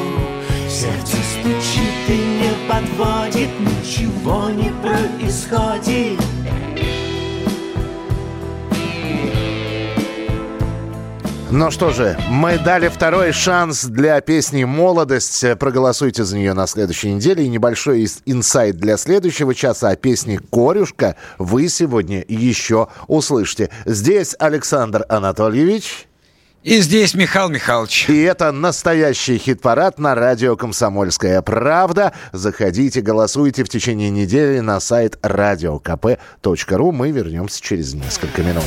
[0.68, 3.48] Сердце стучит и не подводит.
[3.60, 6.20] Ничего не происходит
[11.50, 15.42] Ну что же, мы дали второй шанс для песни «Молодость».
[15.58, 17.42] Проголосуйте за нее на следующей неделе.
[17.44, 23.70] И небольшой инсайт для следующего часа о песне «Корюшка» вы сегодня еще услышите.
[23.86, 26.06] Здесь Александр Анатольевич.
[26.64, 28.10] И здесь Михаил Михайлович.
[28.10, 32.12] И это настоящий хит-парад на радио «Комсомольская правда».
[32.32, 36.92] Заходите, голосуйте в течение недели на сайт radiokp.ru.
[36.92, 38.66] Мы вернемся через несколько минут.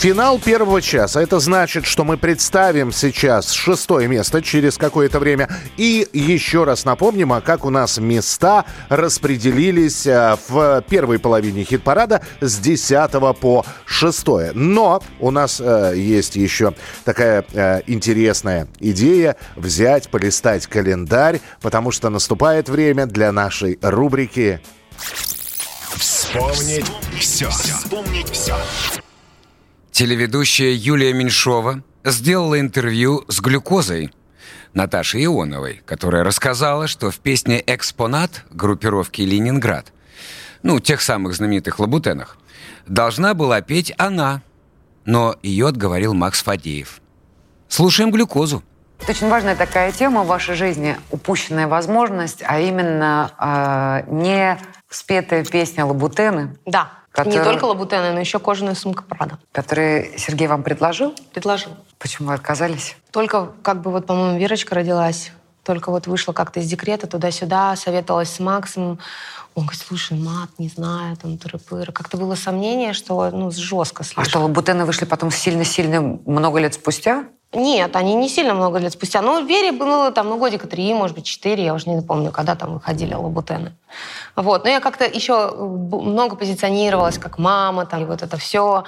[0.00, 1.20] Финал первого часа.
[1.20, 5.50] Это значит, что мы представим сейчас шестое место через какое-то время.
[5.76, 12.22] И еще раз напомним, а как у нас места распределились э, в первой половине хит-парада
[12.40, 14.54] с 10 по 6.
[14.54, 16.72] Но у нас э, есть еще
[17.04, 24.62] такая э, интересная идея взять, полистать календарь, потому что наступает время для нашей рубрики
[25.94, 26.86] Вспомнить
[27.18, 27.50] все.
[27.50, 28.54] Вспомнить все.
[30.00, 34.14] Телеведущая Юлия Меньшова сделала интервью с глюкозой
[34.72, 39.92] Наташей Ионовой, которая рассказала, что в песне «Экспонат» группировки «Ленинград»,
[40.62, 42.38] ну, тех самых знаменитых лабутенах,
[42.86, 44.40] должна была петь она,
[45.04, 47.02] но ее отговорил Макс Фадеев.
[47.68, 48.62] Слушаем глюкозу.
[49.02, 55.44] Это очень важная такая тема в вашей жизни, упущенная возможность, а именно э, не спетая
[55.44, 56.56] песня «Лабутены».
[56.64, 56.99] Да.
[57.12, 57.38] Который...
[57.38, 59.38] Не только лабутены, но еще кожаная сумка Прада.
[59.52, 61.14] Который Сергей вам предложил?
[61.32, 61.72] Предложил.
[61.98, 62.96] Почему вы отказались?
[63.10, 65.32] Только, как бы, вот, по-моему, Верочка родилась.
[65.64, 68.98] Только вот вышла как-то из декрета туда-сюда, советовалась с Максом.
[69.54, 71.58] Он говорит, слушай, мат, не знаю, там, тыры
[71.92, 74.22] Как-то было сомнение, что, ну, жестко слишком.
[74.22, 77.26] А что, лабутены вышли потом сильно-сильно много лет спустя?
[77.52, 79.22] Нет, они не сильно много лет спустя.
[79.22, 82.54] Ну, Вере было там, ну, годика три, может быть, четыре, я уже не помню, когда
[82.54, 83.72] там выходили лабутены.
[84.36, 84.64] Вот.
[84.64, 88.84] Но я как-то еще много позиционировалась как мама, там, и вот это все.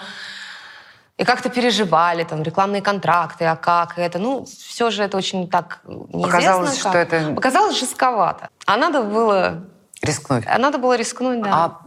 [1.18, 4.20] И как-то переживали, там, рекламные контракты, а как это.
[4.20, 6.22] Ну, все же это очень так неизвестно.
[6.22, 6.92] Показалось, как.
[6.92, 7.34] что это...
[7.34, 8.48] Показалось жестковато.
[8.66, 9.64] А надо было
[10.02, 10.44] Рискнуть.
[10.48, 11.50] А надо было рискнуть, да.
[11.52, 11.80] А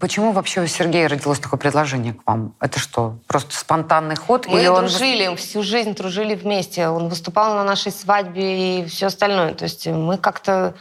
[0.00, 2.54] почему вообще у Сергея родилось такое предложение к вам?
[2.60, 4.46] Это что, просто спонтанный ход?
[4.48, 5.36] Мы или дружили, он...
[5.36, 6.88] всю жизнь дружили вместе.
[6.88, 9.54] Он выступал на нашей свадьбе и все остальное.
[9.54, 10.74] То есть мы как-то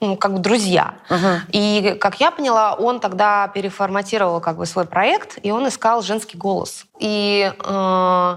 [0.00, 0.94] ну, как бы друзья.
[1.08, 1.40] Uh-huh.
[1.52, 6.38] И, как я поняла, он тогда переформатировал как бы свой проект, и он искал женский
[6.38, 6.86] голос.
[6.98, 8.36] И э,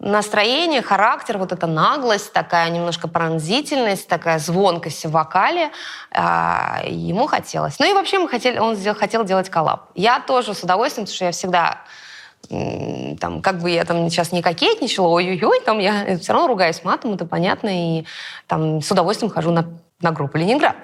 [0.00, 5.70] настроение, характер, вот эта наглость, такая немножко пронзительность, такая звонкость в вокале,
[6.12, 6.20] э,
[6.86, 7.78] ему хотелось.
[7.78, 9.90] Ну и вообще мы хотели, он хотел делать коллаб.
[9.94, 11.78] Я тоже с удовольствием, потому что я всегда
[13.20, 17.12] там, как бы я там сейчас не кокетничала, ой-ой-ой, там я все равно ругаюсь матом,
[17.12, 18.04] это понятно, и
[18.46, 19.66] там с удовольствием хожу на,
[20.00, 20.76] на группу «Ленинград».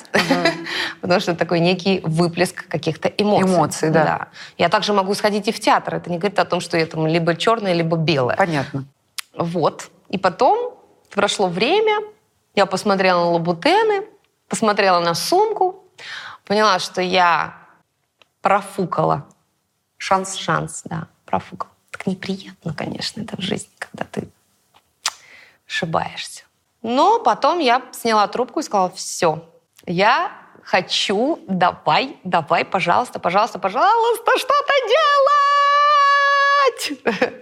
[1.00, 3.48] Потому что это такой некий выплеск каких-то эмоций.
[3.48, 4.28] Эмоций, да.
[4.58, 5.94] Я также могу сходить и в театр.
[5.94, 8.36] Это не говорит о том, что я там либо черная, либо белая.
[8.36, 8.84] Понятно.
[9.36, 9.90] Вот.
[10.08, 10.78] И потом
[11.10, 12.00] прошло время,
[12.54, 14.06] я посмотрела на лабутены,
[14.48, 15.84] посмотрела на сумку,
[16.44, 17.58] поняла, что я
[18.42, 19.26] профукала.
[19.96, 20.34] Шанс?
[20.36, 21.72] Шанс, да, профукала.
[21.90, 24.28] Так неприятно, конечно, это в жизни, когда ты
[25.66, 26.44] ошибаешься.
[26.82, 29.48] Но потом я сняла трубку и сказала, все,
[29.86, 30.32] я
[30.62, 34.72] хочу, давай, давай, пожалуйста, пожалуйста, пожалуйста, что-то
[36.78, 37.34] делать!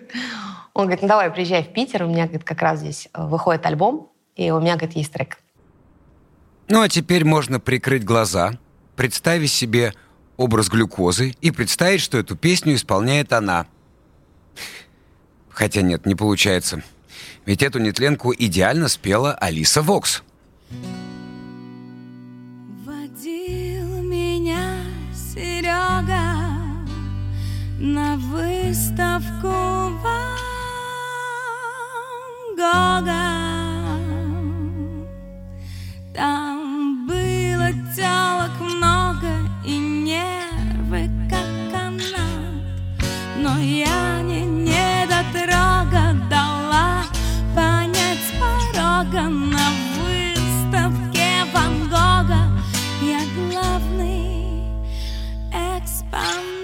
[0.75, 3.67] Он говорит, ну давай, приезжай в Питер, у меня, говорит, как раз здесь э, выходит
[3.67, 5.39] альбом, и у меня, говорит, есть трек.
[6.69, 8.53] Ну а теперь можно прикрыть глаза,
[8.97, 9.93] представить себе
[10.39, 13.67] образ глюкозы и представить, что эту песню исполняет она.
[15.51, 16.83] Хотя нет, не получается.
[17.45, 20.23] Ведь эту нетленку идеально спела Алиса Вокс.
[20.71, 21.02] Водил
[27.83, 30.39] на выставку Ван
[32.57, 33.27] Гога.
[36.15, 39.31] Там было телок много
[39.65, 43.03] и нервы как канат,
[43.39, 47.03] но я не недотрога дала
[47.53, 52.43] понять с порога на выставке Ван Гога
[53.03, 53.19] я
[53.51, 54.63] главный
[55.51, 56.62] экспонат.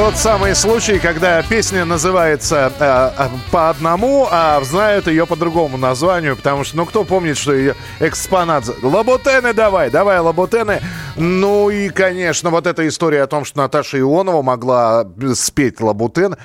[0.00, 5.76] Тот самый случай, когда песня называется э, э, по одному, а знают ее по другому
[5.76, 8.64] названию, потому что, ну, кто помнит, что ее экспонат...
[8.82, 10.80] Лабутены давай, давай, лабутены.
[11.16, 16.36] Ну и, конечно, вот эта история о том, что Наташа Ионова могла спеть лабутен,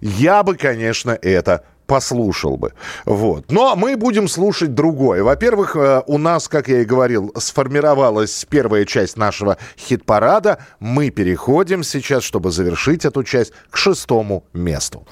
[0.00, 2.72] я бы, конечно, это послушал бы.
[3.04, 3.50] Вот.
[3.50, 5.22] Но мы будем слушать другое.
[5.22, 10.58] Во-первых, э, у нас, как я и говорил, сформировалась первая часть нашего хит-парада.
[10.80, 15.06] Мы переходим сейчас, чтобы завершить эту часть, к шестому месту.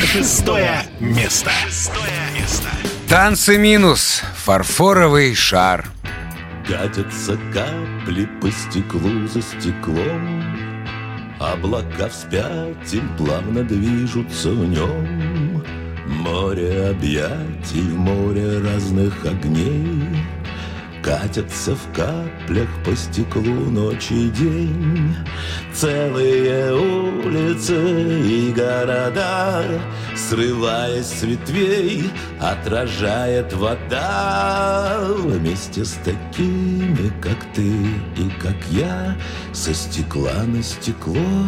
[0.00, 1.50] Шестое место.
[1.66, 2.68] Шестое место.
[3.08, 4.22] Танцы минус.
[4.44, 5.86] Фарфоровый шар.
[6.66, 10.67] Катятся капли по стеклу за стеклом
[11.38, 15.62] Облака вспять им плавно движутся в нем.
[16.06, 20.02] Море объятий, море разных огней
[21.08, 25.16] Катятся в каплях по стеклу ночь и день.
[25.72, 27.72] Целые улицы
[28.26, 29.64] и города
[30.14, 34.98] Срываясь с ветвей, отражает вода.
[35.16, 39.16] Вместе с такими, как ты и как я
[39.54, 41.46] Со стекла на стекло,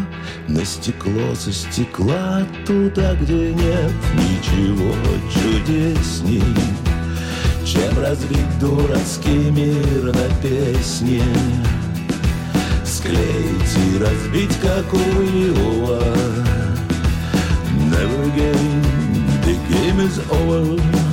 [0.49, 4.95] на стекло со стекла Туда, где нет ничего
[5.31, 6.43] чудесней
[7.71, 11.23] чем разбить дурацкий мир на песне.
[12.85, 16.03] Склеить и разбить, как у Иова
[17.91, 18.83] Never again,
[19.45, 21.10] the game is over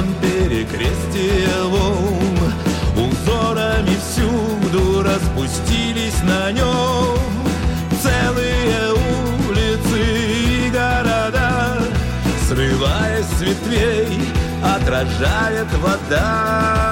[0.00, 2.52] струнам перекрестие волн
[2.96, 7.18] Узорами всюду распустились на нем.
[8.02, 8.92] Целые
[9.48, 11.78] улицы и города
[12.48, 14.20] Срываясь с ветвей,
[14.62, 16.89] отражает вода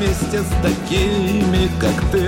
[0.00, 2.24] Вместе с такими, как ты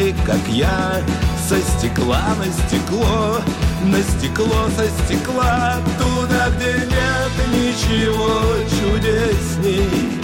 [0.00, 1.02] и как я.
[1.48, 3.40] Со стекла на стекло,
[3.82, 10.20] на стекло со стекла Туда, где нет ничего чудесней.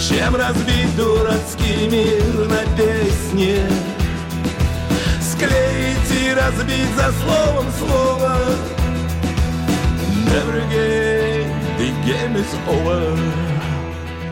[0.00, 3.58] Чем разбить дурацкий мир на песне?
[5.20, 8.38] Склеить и разбить за словом слово.
[10.32, 13.53] Never again, the game is over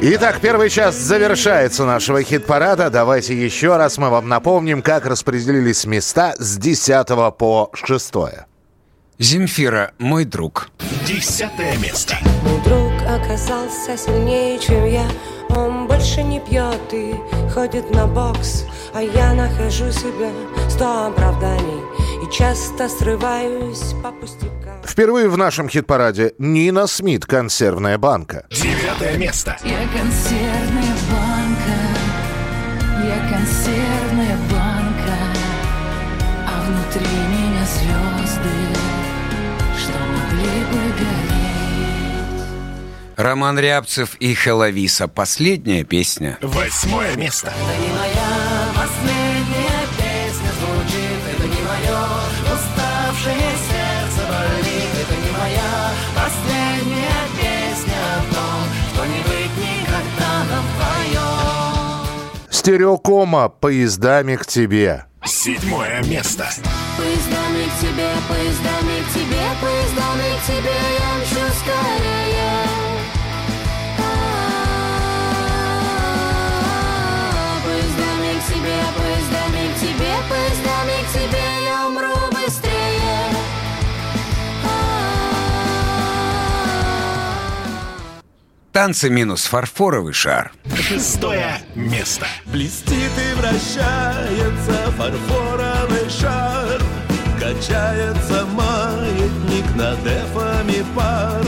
[0.05, 2.91] Итак, первый час завершается нашего хит-парада.
[2.91, 7.07] Давайте еще раз мы вам напомним, как распределились места с 10
[7.39, 8.13] по 6.
[9.21, 10.71] Земфира, мой друг.
[11.07, 12.17] Десятое место.
[12.43, 15.07] Мой друг оказался сильнее, чем я
[15.51, 17.15] Он больше не пьет и
[17.55, 20.31] ходит на бокс А я нахожу себе
[20.69, 21.81] сто оправданий
[22.33, 28.47] часто срываюсь по пустякам Впервые в нашем хит-параде Нина Смит «Консервная банка».
[28.51, 29.57] Девятое место.
[29.65, 31.77] Я консервная банка,
[33.05, 35.17] я консервная банка,
[36.47, 38.57] а внутри меня звезды,
[39.79, 42.43] что могли бы гореть.
[43.17, 45.07] Роман Рябцев и Хеловиса.
[45.07, 46.39] Последняя песня.
[46.41, 47.49] Восьмое место.
[47.49, 49.22] Это не моя последняя
[62.63, 65.07] Стереокома «Поездами к тебе».
[65.25, 66.49] Седьмое место.
[66.97, 72.12] Поездами к тебе, поездами к тебе, поездами к тебе я мчу скорее.
[88.73, 90.51] Танцы минус фарфоровый шар.
[90.75, 92.27] Шестое место.
[92.47, 96.81] Блестит и вращается фарфоровый шар
[97.39, 101.45] Качается маятник над эфами пар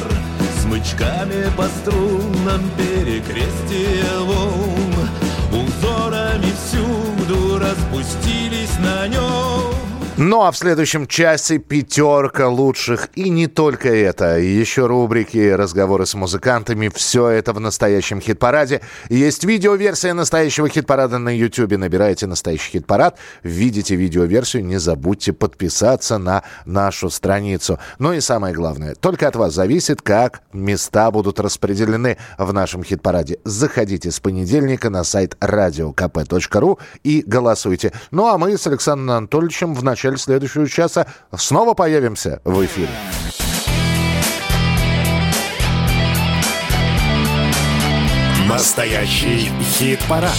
[0.60, 5.08] Смычками по струнам перекрестие волн
[5.50, 9.73] Узорами всюду распустились на нем
[10.16, 13.08] Ну а в следующем часе пятерка лучших.
[13.16, 14.38] И не только это.
[14.38, 16.88] Еще рубрики, разговоры с музыкантами.
[16.94, 18.80] Все это в настоящем хит-параде.
[19.08, 21.76] Есть видеоверсия настоящего хит-парада на YouTube.
[21.76, 23.18] Набирайте настоящий хит-парад.
[23.42, 24.64] Видите видеоверсию.
[24.64, 27.80] Не забудьте подписаться на нашу страницу.
[27.98, 28.94] Ну и самое главное.
[28.94, 33.38] Только от вас зависит, как места будут распределены в нашем хит-параде.
[33.42, 37.92] Заходите с понедельника на сайт radiokp.ru и голосуйте.
[38.12, 42.90] Ну а мы с Александром Анатольевичем в начале следующего часа снова появимся в эфире.
[48.48, 50.36] Настоящий хит-парад.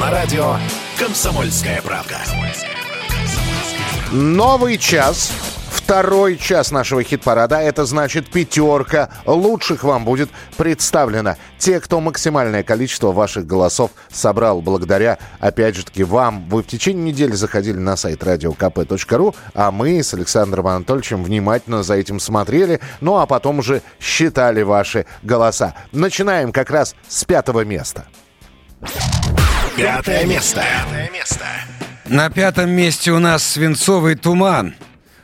[0.00, 0.56] На радио
[0.98, 2.18] «Комсомольская правда».
[4.10, 5.49] Новый час.
[5.90, 7.56] Второй час нашего хит-парада.
[7.56, 11.36] Это значит пятерка лучших вам будет представлена.
[11.58, 16.48] Те, кто максимальное количество ваших голосов собрал благодаря, опять же таки, вам.
[16.48, 21.94] Вы в течение недели заходили на сайт radiokp.ru, а мы с Александром Анатольевичем внимательно за
[21.94, 25.74] этим смотрели, ну а потом уже считали ваши голоса.
[25.90, 28.04] Начинаем как раз с пятого места.
[29.76, 30.62] Пятое место.
[30.62, 31.46] Пятое место.
[32.06, 34.76] На пятом месте у нас «Свинцовый туман».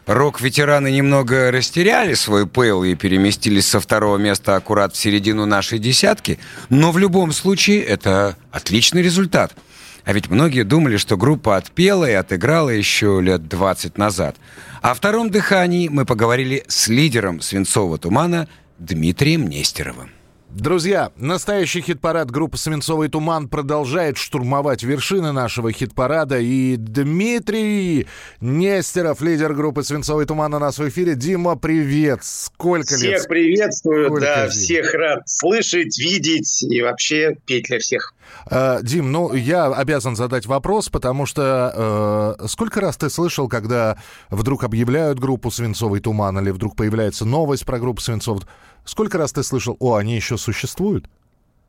[0.07, 6.39] Рок-ветераны немного растеряли свой пейл и переместились со второго места аккурат в середину нашей десятки,
[6.69, 9.57] но в любом случае это отличный результат.
[10.05, 14.37] А ведь многие думали, что группа отпела и отыграла еще лет 20 назад.
[14.81, 18.47] О втором дыхании мы поговорили с лидером «Свинцового тумана»
[18.79, 20.16] Дмитрием Нестеровым.
[20.57, 26.39] Друзья, настоящий хит-парад группы «Свинцовый туман» продолжает штурмовать вершины нашего хит-парада.
[26.39, 28.07] И Дмитрий
[28.41, 31.15] Нестеров, лидер группы «Свинцовый туман» у нас в эфире.
[31.15, 32.21] Дима, привет!
[32.23, 33.29] Сколько всех лет?
[33.29, 34.53] приветствую, Сколько да, лет?
[34.53, 38.15] всех рад слышать, видеть и вообще петь для всех.
[38.51, 43.99] Э, Дим, ну я обязан задать вопрос, потому что э, сколько раз ты слышал, когда
[44.31, 48.55] вдруг объявляют группу «Свинцовый туман» или вдруг появляется новость про группу «Свинцовый туман»?
[48.87, 51.07] Сколько раз ты слышал, о, они еще существуют?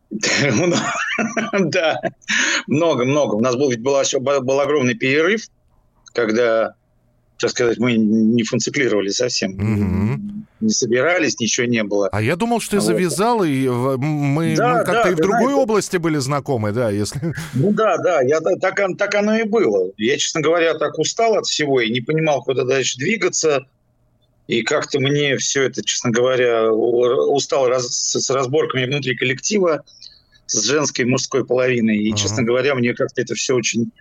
[1.59, 1.99] Да,
[2.67, 3.35] много-много.
[3.35, 3.95] У нас был, ведь был,
[4.41, 5.47] был огромный перерыв,
[6.13, 6.75] когда
[7.39, 10.45] так сказать, мы не функционировали совсем.
[10.59, 12.09] Не собирались, ничего не было.
[12.11, 15.43] А я думал, что ты завязал, и мы, Да, мы как-то да, и в другой
[15.43, 17.35] знаешь, области были знакомы, да, если...
[17.53, 19.91] Ну да, да, я, та- так, так оно и было.
[19.97, 23.67] Я, честно говоря, так устал от всего и не понимал, куда дальше двигаться.
[24.47, 29.83] И как-то мне все это, честно говоря, устал раз- с, разборками внутри коллектива,
[30.45, 31.97] с женской и мужской половиной.
[31.97, 33.91] И, честно говоря, мне как-то это все очень...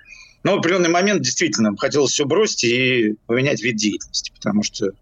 [0.44, 4.92] Ну, в определенный момент действительно хотелось все бросить и поменять вид деятельности, потому что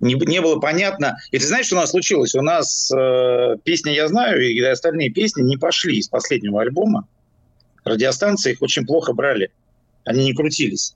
[0.00, 1.16] не, не было понятно.
[1.30, 2.34] И ты знаешь, что у нас случилось?
[2.34, 7.08] У нас э, песня «Я знаю» и остальные песни не пошли из последнего альбома.
[7.84, 9.50] Радиостанции их очень плохо брали.
[10.04, 10.94] Они не крутились.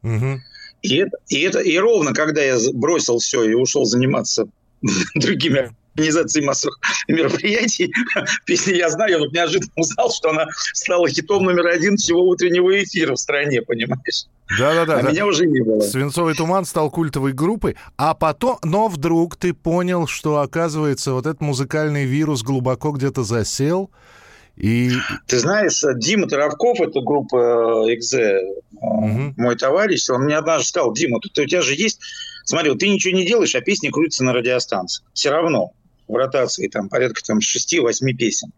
[0.83, 4.47] И это, и это и ровно, когда я бросил все и ушел заниматься
[5.14, 6.78] другими организациями массовых
[7.09, 7.93] мероприятий,
[8.47, 12.83] песня «Я знаю», я вот неожиданно узнал, что она стала хитом номер один всего утреннего
[12.83, 14.26] эфира в стране, понимаешь?
[14.59, 14.99] Да-да-да.
[14.99, 15.11] А да.
[15.11, 15.80] меня уже не было.
[15.80, 21.41] «Свинцовый туман» стал культовой группой, а потом, но вдруг ты понял, что, оказывается, вот этот
[21.41, 23.91] музыкальный вирус глубоко где-то засел,
[24.57, 24.93] и...
[25.27, 28.77] Ты знаешь, Дима Таровков, это группа «Экзе», э,
[29.37, 32.01] мой товарищ, он мне однажды сказал, Дима, тут у тебя же есть...
[32.45, 35.05] Смотри, вот ты ничего не делаешь, а песни крутятся на радиостанции.
[35.15, 35.73] Все равно
[36.09, 38.53] в ротации там порядка там 6-8 песен.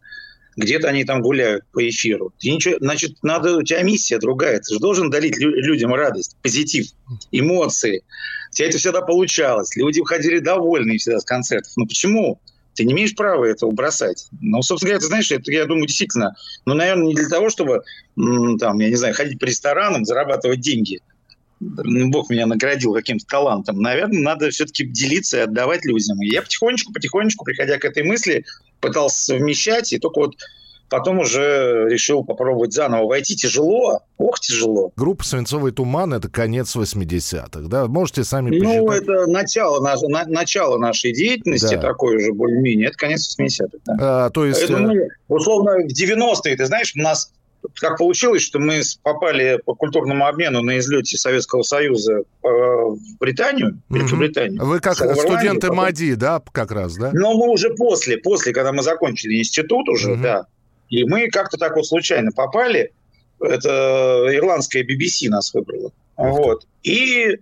[0.57, 2.33] Где-то они там гуляют по эфиру.
[2.39, 4.61] Ты ничего, значит, надо, у тебя миссия другая.
[4.61, 6.87] Ты же должен дарить лю- людям радость, позитив,
[7.33, 8.03] эмоции.
[8.51, 9.75] У тебя это всегда получалось.
[9.77, 11.73] Люди уходили довольные всегда с концертов.
[11.77, 12.41] Ну почему?
[12.75, 14.27] Ты не имеешь права этого бросать.
[14.41, 16.35] Ну, собственно говоря, ты знаешь, это, я думаю, действительно,
[16.67, 17.83] ну, наверное, не для того, чтобы,
[18.17, 21.01] там, я не знаю, ходить по ресторанам, зарабатывать деньги.
[21.61, 23.81] Ну, Бог меня наградил каким-то талантом.
[23.81, 26.21] Наверное, надо все-таки делиться и отдавать людям.
[26.23, 28.45] И я потихонечку, потихонечку, приходя к этой мысли,
[28.81, 30.35] пытался совмещать, и только вот
[30.99, 33.37] потом уже решил попробовать заново войти.
[33.37, 34.93] Тяжело, ох, тяжело.
[34.97, 37.87] Группа «Свинцовый туман»— это конец 80-х, да?
[37.87, 39.03] Можете сами Ну, посчитать.
[39.09, 41.81] это начало, на- начало нашей деятельности, Да.
[41.81, 43.79] такое уже более-менее, это конец 80-х.
[43.87, 44.27] да.
[44.27, 44.63] А, то есть...
[44.63, 47.33] Это э, мы, условно, в 90-е, ты знаешь, у нас
[47.81, 53.81] как получилось, что мы попали по культурному обмену на излете Советского Союза э, в Британию,
[53.89, 54.63] Великобританию.
[54.63, 57.11] Вы как в Ирландию, студенты потом- МАДИ, да, как раз, да?
[57.15, 60.45] Но мы уже после, после, когда мы закончили институт уже, да.
[60.89, 62.93] И мы как-то так вот случайно попали.
[63.41, 65.93] Это ирландская BBC нас выбрала.
[66.17, 66.67] Вот.
[66.83, 67.39] И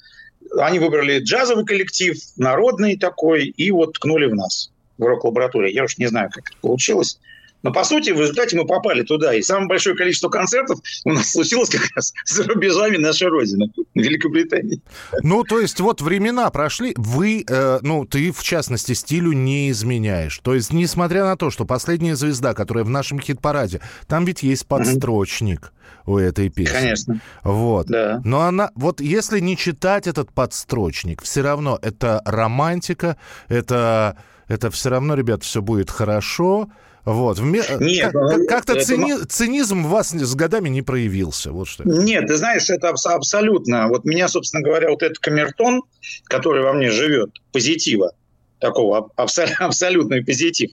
[0.58, 5.72] они выбрали джазовый коллектив, народный такой, и вот ткнули в нас, в рок-лаборатории.
[5.72, 7.18] Я уж не знаю, как это получилось.
[7.62, 9.34] Но, по сути, в результате мы попали туда.
[9.34, 14.82] И самое большое количество концертов у нас случилось как раз за рубежами нашей Родины, Великобритании.
[15.22, 20.38] Ну, то есть вот времена прошли, вы, э, ну, ты, в частности, стилю не изменяешь.
[20.38, 24.66] То есть, несмотря на то, что последняя звезда, которая в нашем хит-параде, там ведь есть
[24.66, 25.72] подстрочник
[26.06, 26.72] у этой песни.
[26.72, 27.20] Конечно.
[27.44, 27.86] Вот.
[27.86, 28.20] Да.
[28.24, 33.16] Но она, вот если не читать этот подстрочник, все равно это романтика,
[33.48, 34.16] это,
[34.48, 36.68] это все равно, ребят, все будет хорошо.
[37.04, 37.38] Вот.
[37.38, 41.50] Вме- Нет, как- ну, как- как-то это цини- цинизм у вас с годами не проявился.
[41.50, 41.82] Вот что.
[41.84, 43.88] Нет, ты знаешь, это абс- абсолютно.
[43.88, 45.82] Вот меня, собственно говоря, вот этот камертон,
[46.24, 48.12] который во мне живет, позитива,
[48.60, 50.70] такого аб- абсо- абсолютный позитив,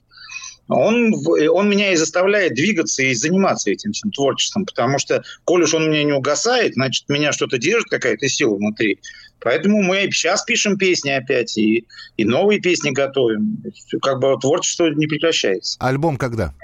[0.68, 5.64] он, в- он меня и заставляет двигаться и заниматься этим всем творчеством, потому что, коль
[5.64, 9.00] уж он меня не угасает, значит, меня что-то держит, какая-то сила внутри.
[9.42, 11.84] Поэтому мы сейчас пишем песни опять, и,
[12.16, 13.62] и новые песни готовим.
[14.02, 15.76] Как бы творчество не прекращается.
[15.80, 16.54] Альбом когда?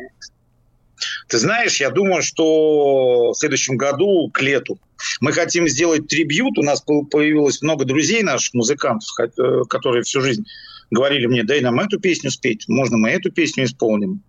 [1.28, 4.78] Ты знаешь, я думаю, что в следующем году, к лету,
[5.20, 6.56] мы хотим сделать трибьют.
[6.58, 10.44] У нас по- появилось много друзей наших, музыкантов, э, которые всю жизнь
[10.90, 14.22] говорили мне, дай нам эту песню спеть, можно мы эту песню исполним.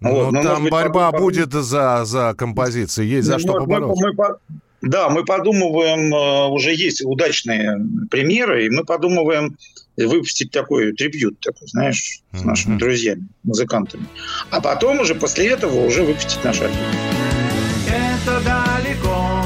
[0.00, 3.38] Ну, Вот, ну, там может быть, борьба потом- будет за, за композиции, есть за Ну,
[3.38, 4.04] что мы- побороться.
[4.06, 4.40] мы по-
[4.82, 7.78] да, мы подумываем, э, уже есть удачные
[8.10, 9.56] примеры, и мы подумываем
[9.96, 14.06] выпустить такой трибют, такой, знаешь, с нашими друзьями, музыкантами.
[14.50, 16.78] А потом уже после этого уже выпустить наш альбом.
[17.86, 19.44] Это далеко.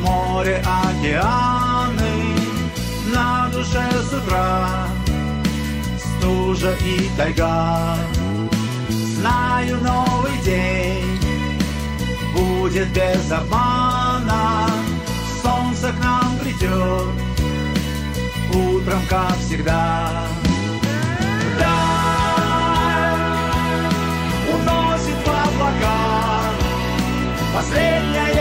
[0.00, 2.34] Море, океаны
[3.12, 4.88] На душе с утра.
[5.98, 7.96] Стужа и тайга.
[8.88, 10.79] Знаю, новый день
[12.60, 14.68] Будет без обмана
[15.42, 17.08] Солнце к нам придет
[18.52, 20.26] Утром, как всегда
[21.58, 23.24] Даль
[24.52, 26.42] уносит в облака
[27.54, 28.39] Последняя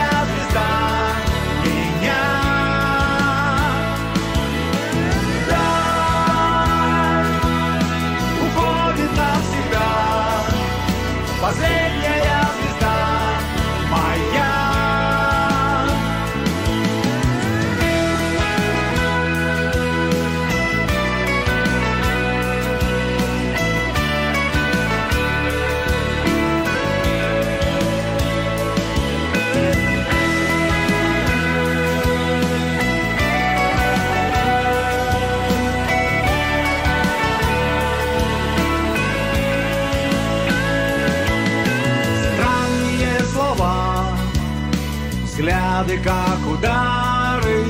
[45.79, 47.65] взгляды, как удары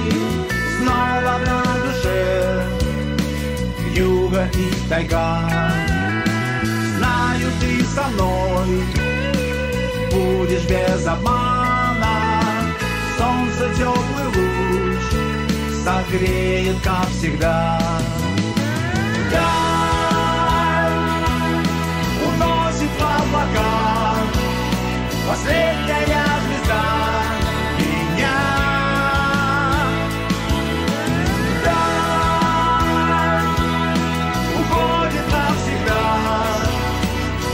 [0.77, 2.63] Снова на душе.
[3.95, 5.49] Юга и тайга
[6.97, 8.83] Знаю, ты со мной.
[10.11, 12.15] Будешь без обмана
[13.17, 15.03] Солнце теплый луч
[15.83, 17.79] Согреет, как всегда.
[19.31, 20.93] Даль
[22.25, 24.15] уносит в облака
[25.27, 26.28] Последняя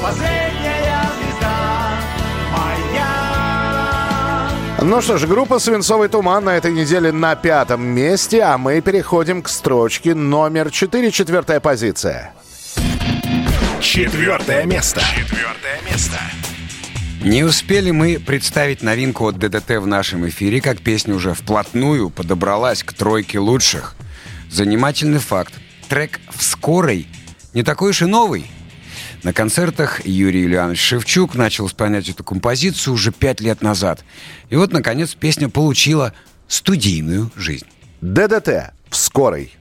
[0.06, 2.00] Последняя звезда
[2.52, 3.10] моя
[4.84, 9.42] Ну что ж, группа «Свинцовый туман» на этой неделе на пятом месте, а мы переходим
[9.42, 12.36] к строчке номер четыре, четвертая позиция.
[13.82, 15.02] Четвертое место.
[15.02, 16.20] Четвертое место.
[17.24, 22.84] Не успели мы представить новинку от ДДТ в нашем эфире, как песня уже вплотную подобралась
[22.84, 23.96] к тройке лучших.
[24.52, 25.56] Занимательный факт.
[25.90, 27.08] Трек «В скорой»
[27.56, 28.46] не такой уж и новый.
[29.26, 34.06] На концертах Юрий Ильянович Шевчук начал исполнять эту композицию уже пять лет назад.
[34.52, 36.14] И вот, наконец, песня получила
[36.48, 37.66] студийную жизнь.
[38.02, 39.52] ДДТ в скорой.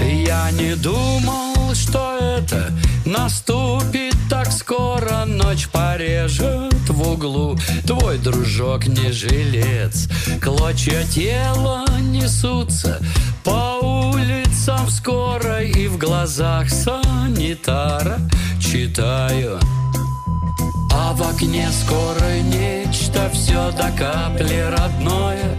[0.00, 2.72] Я не думал, что это
[3.06, 4.11] наступит
[4.52, 7.56] скоро Ночь порежет в углу.
[7.86, 10.08] Твой дружок не жилец
[10.40, 13.00] Клочья тела несутся
[13.42, 18.18] по улицам скоро И в глазах санитара
[18.60, 19.58] читаю.
[20.94, 25.56] А в окне скоро нечто все до капли родное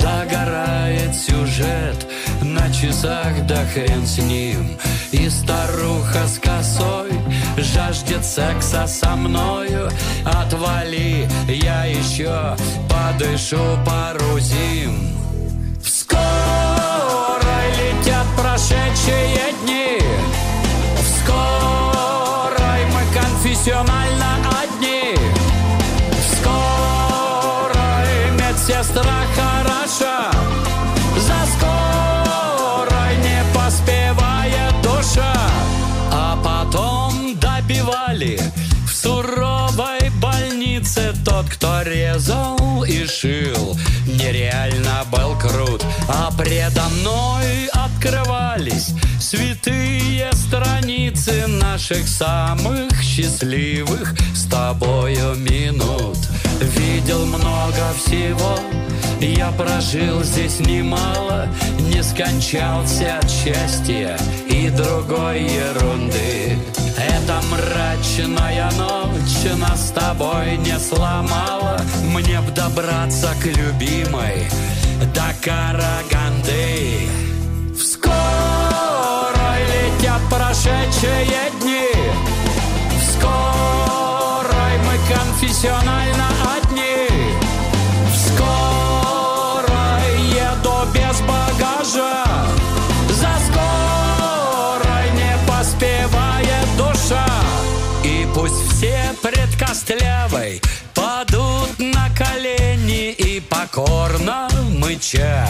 [0.00, 2.06] Догорает сюжет
[2.42, 4.78] на часах, да хрен с ним.
[5.12, 7.12] И старуха с косой
[7.56, 9.88] жаждет секса со мною.
[10.24, 12.56] Отвали, я еще
[12.88, 15.16] подышу пару зим
[15.82, 19.98] В скорой летят прошедшие дни.
[20.96, 24.35] В скорой мы конфессионально
[41.56, 43.76] кто резал и шил.
[44.06, 56.18] Нереально был крут А предо мной открывались Святые страницы наших самых счастливых с тобою минут.
[56.60, 58.58] Видел много всего,
[59.20, 61.48] я прожил здесь немало
[61.78, 64.16] Не скончался от счастья
[64.48, 66.58] и другой ерунды.
[66.96, 71.80] Эта мрачная ночь нас с тобой не сломала.
[72.12, 74.48] Мне б добраться к любимой
[75.14, 77.08] до Караганды.
[77.74, 78.14] В скорой
[79.66, 81.90] летят прошедшие дни.
[82.98, 86.65] В скорой мы конфессионально одни
[103.76, 105.46] покорно мыча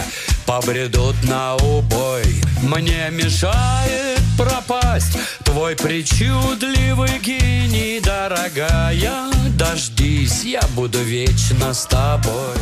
[0.46, 2.24] побредут на убой
[2.62, 12.56] Мне мешает пропасть твой причудливый гений Дорогая, дождись, я буду вечно с тобой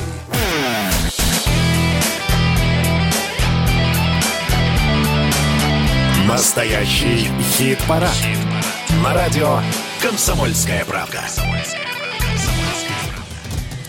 [6.28, 8.10] Настоящий хит-парад.
[9.02, 9.60] На радио
[10.02, 11.22] «Комсомольская правда».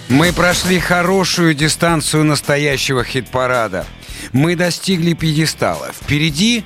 [0.07, 3.87] Мы прошли хорошую дистанцию настоящего хит-парада.
[4.33, 5.91] Мы достигли пьедестала.
[5.93, 6.63] Впереди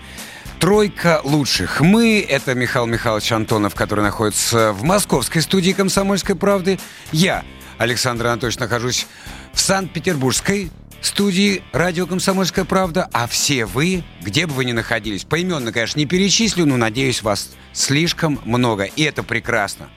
[0.59, 1.79] тройка лучших.
[1.79, 6.79] Мы— это Михаил Михайлович Антонов, который находится в московской студии «Комсомольской правды».
[7.13, 7.45] Я,
[7.77, 9.07] Александр Анатольевич, нахожусь
[9.53, 10.69] в Санкт-Петербургской
[10.99, 16.05] студии «Радио Комсомольская правда», а все вы, где бы вы ни находились, поименно, конечно, не
[16.05, 19.89] перечислю, но, надеюсь, вас слишком много, и это прекрасно.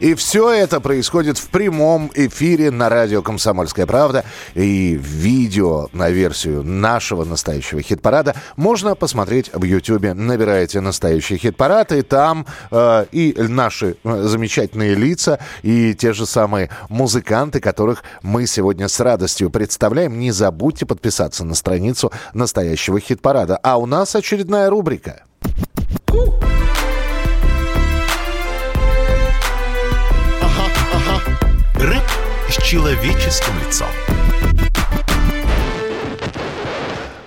[0.00, 4.24] И все это происходит в прямом эфире на радио «Комсомольская правда».
[4.54, 10.14] И видео на версию нашего настоящего хит-парада можно посмотреть в Ютьюбе.
[10.14, 16.70] Набираете «Настоящий хит-парад», и там э, и наши э, замечательные лица, и те же самые
[16.88, 20.18] музыканты, которых мы сегодня с радостью представляем.
[20.18, 23.56] Не забудьте подписаться на страницу настоящего хит-парада.
[23.56, 25.24] А у нас очередная рубрика.
[31.82, 32.04] Рэп
[32.48, 33.88] с человеческим лицом.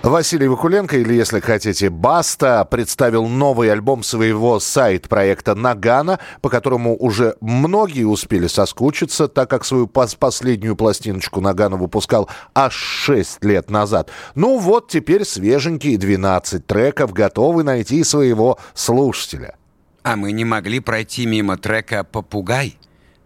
[0.02, 7.36] Василий Вакуленко, или, если хотите, Баста, представил новый альбом своего сайт-проекта «Нагана», по которому уже
[7.42, 14.08] многие успели соскучиться, так как свою пос- последнюю пластиночку Нагана выпускал аж 6 лет назад.
[14.34, 19.56] Ну вот, теперь свеженькие 12 треков готовы найти своего слушателя.
[20.02, 22.78] А мы не могли пройти мимо трека «Попугай»,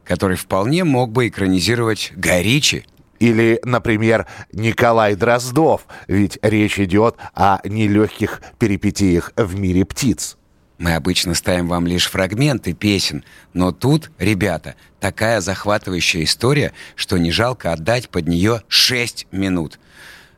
[0.05, 2.85] который вполне мог бы экранизировать Гай Ричи.
[3.19, 10.39] Или, например, Николай Дроздов, ведь речь идет о нелегких перипетиях в мире птиц.
[10.79, 13.23] Мы обычно ставим вам лишь фрагменты песен,
[13.53, 19.79] но тут, ребята, такая захватывающая история, что не жалко отдать под нее 6 минут.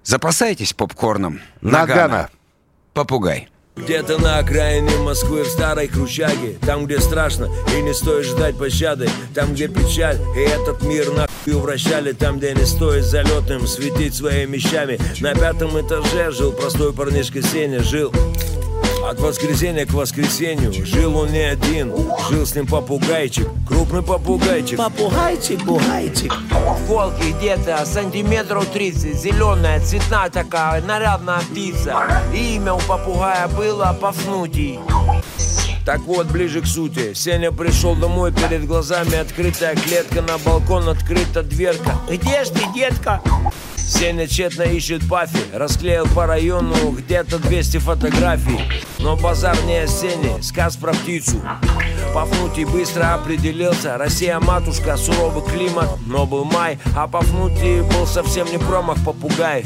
[0.03, 1.41] Запасайтесь попкорном.
[1.61, 2.29] Нагана.
[2.93, 3.49] Попугай.
[3.75, 9.09] Где-то на окраине Москвы в старой кручаге Там, где страшно и не стоит ждать пощады.
[9.35, 14.57] Там, где печаль и этот мир нахуй вращали Там, где не стоит залетным светить своими
[14.57, 18.13] вещами На пятом этаже жил простой парнишка Сеня Жил
[19.05, 21.95] от воскресенья к воскресенью Жил он не один,
[22.31, 24.79] жил с ним попугайчик Крупный попугайчик.
[24.79, 26.35] Попугайчик, бугайчик.
[26.87, 32.23] Волки где-то сантиметров 30 Зеленая, цветная такая, нарядная птица.
[32.35, 34.79] И имя у попугая было Пафнутий.
[35.85, 37.13] Так вот, ближе к сути.
[37.15, 40.23] Сеня пришел домой, перед глазами открытая клетка.
[40.23, 41.97] На балкон открыта дверка.
[42.09, 43.21] Где ж ты, детка?
[43.89, 48.61] Сеня тщетно ищет Пафи Расклеил по району где-то 200 фотографий.
[48.99, 51.41] Но базар не осенний, сказ про птицу.
[52.15, 58.59] Пафнутий быстро определился Россия матушка, суровый климат Но был май, а Пафнутий был совсем не
[58.59, 59.65] промах попугай.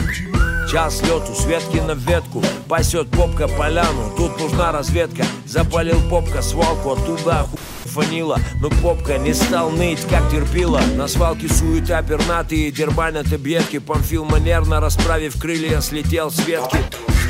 [0.70, 5.24] Час лету, с ветки на ветку Пасет попка поляну, тут нужна разведка.
[5.46, 7.58] Запалил попка свалку, оттуда оху
[7.96, 10.80] фанила Но попка не стал ныть, как терпила.
[10.96, 13.78] На свалке суета пернатые дербанят объедки.
[13.78, 16.78] Памфил манерно, расправив крылья, слетел с ветки.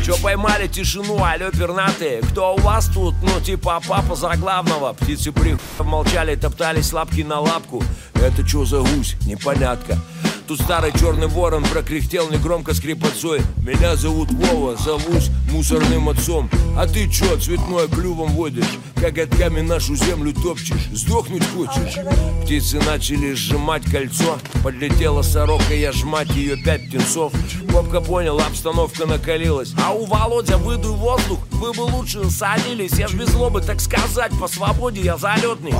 [0.05, 3.15] Чё поймали тишину, алё пернатые Кто у вас тут?
[3.23, 4.93] Ну типа папа за главного.
[4.93, 7.83] Птицы при молчали, топтались лапки на лапку.
[8.15, 9.17] Это чё за гусь?
[9.27, 9.99] Непонятка
[10.47, 13.41] Тут старый черный ворон прокряхтел негромко скрипотцой.
[13.57, 16.49] Меня зовут Вова, зовусь мусорным отцом.
[16.77, 18.79] А ты чё, цветной клювом водишь?
[18.95, 20.89] Коготками нашу землю топчешь?
[20.93, 21.97] Сдохнуть хочешь?
[22.45, 24.39] Птицы начали сжимать кольцо.
[24.63, 27.33] Подлетела сорока, я жмать ее пять птенцов.
[27.73, 29.75] Попка понял, обстановка накалилась.
[29.85, 31.41] А у Володя выдуй воздух.
[31.53, 32.93] Вы бы лучше садились.
[32.93, 35.75] Я ж без злобы, так сказать, по свободе я залетный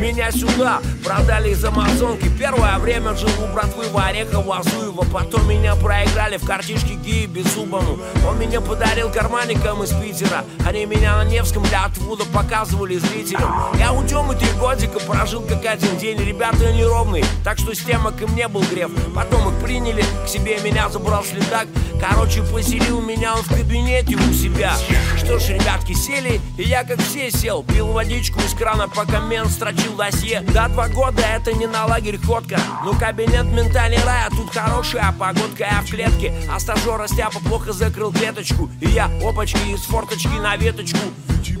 [0.00, 2.28] Меня сюда продали из Амазонки.
[2.38, 7.98] Первое время жил у братвы в Орехово, Азуева Потом меня проиграли в картишке геи Беззубому
[8.26, 10.44] Он меня подарил карманникам из Питера.
[10.66, 13.54] Они меня на Невском для отвода показывали зрителям.
[13.78, 16.18] Я у Тёмы три годика прожил как один день.
[16.18, 20.58] Ребята неровные, так что с темок им не был греф Потом их приняли, к себе
[20.60, 21.66] меня забрал следак
[22.00, 24.74] Короче, поселил меня он в кабинете у себя.
[25.16, 27.64] Что ж, ребятки сели, и я как все сел.
[27.64, 30.42] Пил водичку из крана, пока мент строчил досье.
[30.54, 35.14] Да, два года это не на лагерь ходка Ну, кабинет ментальный рай, а тут хорошая
[35.18, 38.70] погодка Я в клетке, а стажера Стяпа плохо закрыл клеточку.
[38.80, 40.98] И я, опачки, из форточки на веточку.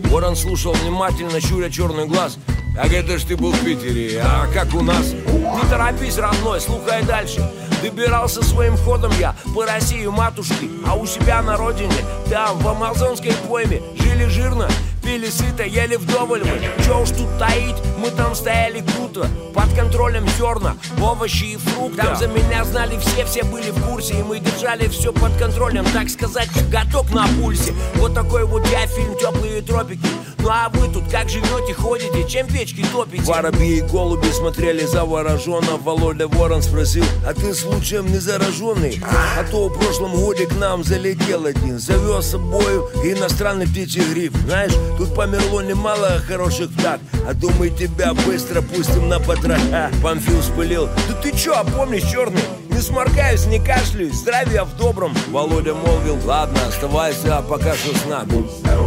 [0.04, 2.38] Ворон слушал внимательно, щуря черный глаз.
[2.74, 5.12] Так это ж ты был в Питере, а как у нас?
[5.12, 7.50] Не торопись, родной, слухай дальше.
[7.82, 10.70] Добирался своим ходом я по России матушки.
[10.86, 11.92] А у себя на родине,
[12.30, 14.68] там, в амазонской пойме Жили жирно,
[15.08, 16.42] пили сыто, ели вдоволь.
[16.44, 19.26] Мы Чё уж тут таить, мы там стояли круто.
[19.54, 22.02] Под контролем зерна, овощи и фрукты.
[22.02, 24.20] Там за меня знали все, все были в курсе.
[24.20, 27.72] И мы держали все под контролем, так сказать, как готок на пульсе.
[27.94, 30.06] Вот такой вот я фильм «Теплые тропики»
[30.40, 33.22] Ну а вы тут как живете, ходите, чем печки топите?
[33.24, 38.98] Воробьи и голуби смотрели завороженно Володя Ворон спросил, а ты случаем не зараженный?
[39.36, 44.34] А то в прошлом годе к нам залетел один Завез с собою иностранный птичий гриб
[44.46, 50.88] Знаешь, тут померло немало хороших птак А мы тебя быстро пустим на потроха Памфил спылил,
[51.08, 52.42] да ты чё, помнишь, черный?
[52.68, 58.04] Не сморкаюсь, не кашляюсь, здравия в добром Володя молвил, ладно, оставайся, а пока что с
[58.06, 58.44] нами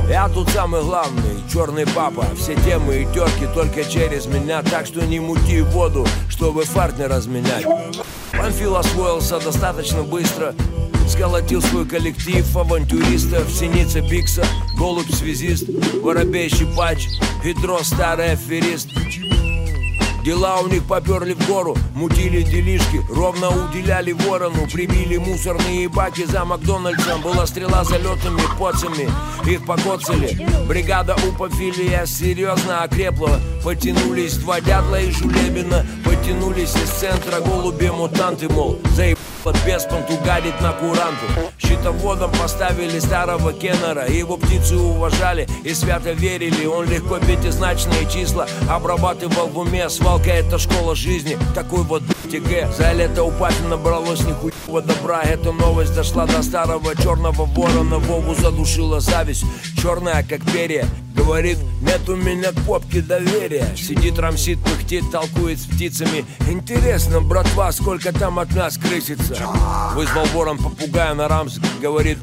[0.10, 2.26] Я тут самый главный, черный папа.
[2.38, 4.62] Все темы и терки только через меня.
[4.64, 7.66] Так что не мути воду, чтобы фарт не разменять
[8.32, 10.54] Памфил освоился достаточно быстро.
[11.08, 14.46] Сколотил свой коллектив авантюристов Синица Бикса,
[14.78, 15.66] голубь связист
[16.02, 17.08] Воробей щипач,
[17.44, 18.90] Хитро старый аферист.
[20.24, 26.46] Дела у них поперли в гору, мутили делишки Ровно уделяли ворону Прибили мусорные баки за
[26.46, 27.22] Макдональдсом.
[27.24, 29.10] Была стрела залетными поцами
[29.50, 30.48] Их покоцали.
[30.68, 33.40] Бригада упофилия серьезно окрепла.
[33.64, 37.40] Потянулись два дятла и жулебина Потянулись из центра.
[37.40, 41.26] Голуби-мутанты Мол, заеб под беспонт угадить на куранту.
[41.58, 46.66] Щитоводом поставили старого Кеннера Его птицы уважали и свято верили.
[46.66, 49.90] Он легко пятизначные числа обрабатывал в уме.
[49.90, 55.22] Свалка это школа жизни, такой вот ТГ За лето у папы набралось нихуевого добра.
[55.22, 59.44] Эта новость дошла до старого черного ворона Вову задушила зависть,
[59.82, 60.88] черная как перья.
[61.14, 63.68] Говорит, нет у меня к попке доверия.
[63.76, 66.24] Сидит, рамсит, пыхтит, толкует с птицами.
[66.50, 69.36] Интересно, братва, сколько там от нас крысится?
[69.94, 71.60] Вызвал ворон попугая на рамс.
[71.82, 72.18] Говорит,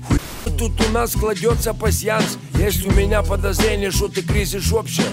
[0.59, 2.39] тут у нас кладется пасьянс.
[2.55, 5.05] Есть у меня подозрение, что ты крысишь вообще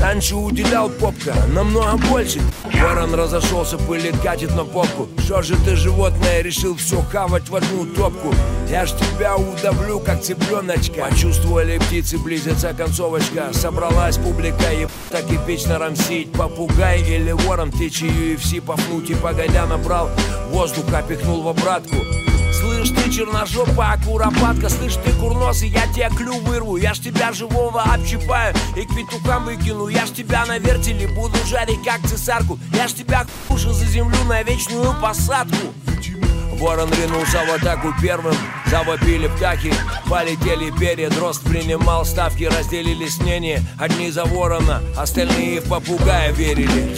[0.00, 2.40] Раньше уделял попка намного больше.
[2.64, 5.08] Ворон разошелся, пылит, катит на попку.
[5.18, 8.34] Что же ты, животное, решил все хавать в одну топку?
[8.68, 13.52] Я ж тебя удавлю, как цыпленочка Почувствовали птицы, близится концовочка.
[13.52, 16.32] Собралась публика, и так эпично рамсить.
[16.32, 20.10] Попугай или ворон, птичий UFC Пафнуть и погодя набрал.
[20.50, 21.96] Воздуха пихнул в обратку
[22.64, 26.76] Слышь ты, черножопая куропатка Слышь ты, курносый, я тебе клюв вырву.
[26.78, 29.88] Я ж тебя живого общипаю и к петухам выкину.
[29.88, 32.58] Я ж тебя на вертеле буду жарить, как цесарку.
[32.72, 35.74] Я ж тебя кушу за землю на вечную посадку.
[36.58, 38.36] Ворон ринулся в атаку первым
[38.70, 39.74] Завопили птахи,
[40.08, 46.96] полетели перья Дрозд принимал ставки, разделились мнения Одни за ворона, остальные в попугая верили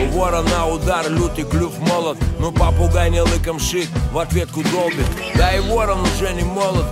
[0.00, 2.18] у ворона удар, лютый клюв молот.
[2.38, 5.06] Ну попугай не лыком шит, в ответку долбит.
[5.34, 6.84] Да и ворон уже не молод.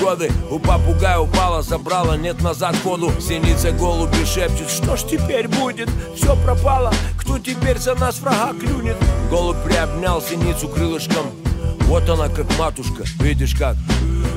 [0.00, 3.12] Годы У попугая упала, забрала, нет назад ходу.
[3.20, 5.88] Синица голуби шепчет, что ж теперь будет?
[6.16, 8.96] Все пропало, кто теперь за нас врага клюнет?
[9.30, 11.41] Голубь приобнял синицу крылышком
[11.92, 13.76] Вот она как матушка, видишь как.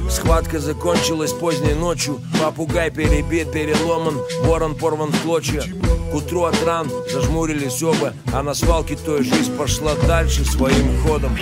[0.10, 2.20] Схватка закончилась поздней ночью.
[2.38, 5.64] Попугай перебит, переломан Ворон порван в клочья.
[6.12, 11.38] К утру от ран зажмурились оба А на свалке той жизнь пошла дальше своим ходом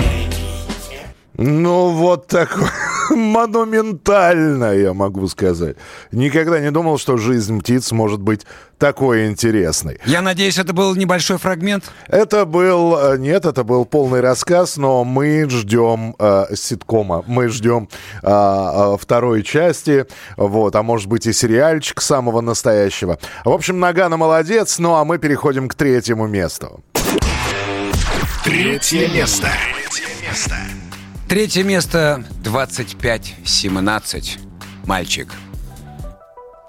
[1.45, 2.71] Ну, вот такое
[3.09, 5.75] монументально, я могу сказать.
[6.13, 8.45] Никогда не думал, что жизнь птиц может быть
[8.77, 9.99] такой интересной.
[10.05, 11.91] Я надеюсь, это был небольшой фрагмент?
[12.07, 12.97] Это был...
[12.97, 17.25] э, Нет, это был полный рассказ, но мы ждем э, ситкома.
[17.27, 17.89] Мы ждем
[18.21, 20.05] э, э, второй части,
[20.37, 23.19] вот, а может быть и сериальчик самого настоящего.
[23.43, 26.81] В общем, Нагана молодец, ну а мы переходим к третьему месту.
[28.45, 29.49] Третье место.
[29.89, 30.55] Третье место.
[31.27, 34.39] Третье место 25-17.
[34.85, 35.33] Мальчик.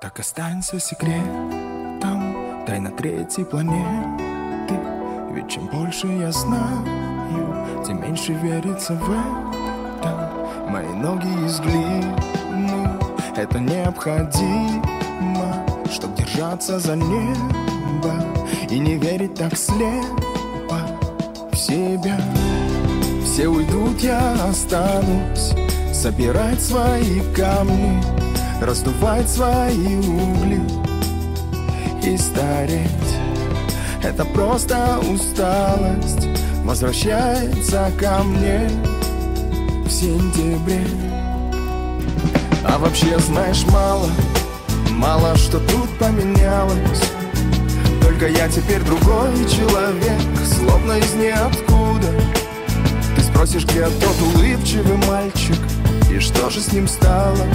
[0.00, 4.78] Так останется секретом Тайна третьей планеты
[5.32, 6.84] Ведь чем больше я знаю
[7.86, 10.30] Тем меньше верится в это
[10.68, 12.14] Мои ноги из глины
[13.34, 18.14] Это необходимо Чтоб держаться за небо
[18.70, 20.78] И не верить так слепо
[21.50, 22.18] в себя
[23.34, 25.54] Все уйдут, я останусь.
[25.92, 28.00] Собирать свои камни
[28.62, 30.60] Раздувать свои угли
[32.00, 32.88] И стареть.
[34.04, 36.28] Это просто усталость
[36.62, 38.70] Возвращается ко мне
[39.84, 40.86] В сентябре.
[42.64, 44.10] А вообще знаешь мало
[44.90, 47.02] Мало что тут поменялось.
[48.00, 50.20] Только я теперь другой человек
[50.56, 52.14] Словно из ниоткуда
[53.34, 55.58] спросишь, где тот улыбчивый мальчик?
[56.10, 57.46] И что же с ним стало?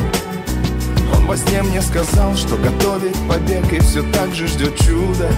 [1.15, 5.29] Он во сне мне сказал, что готовит побег И все так же ждет чудо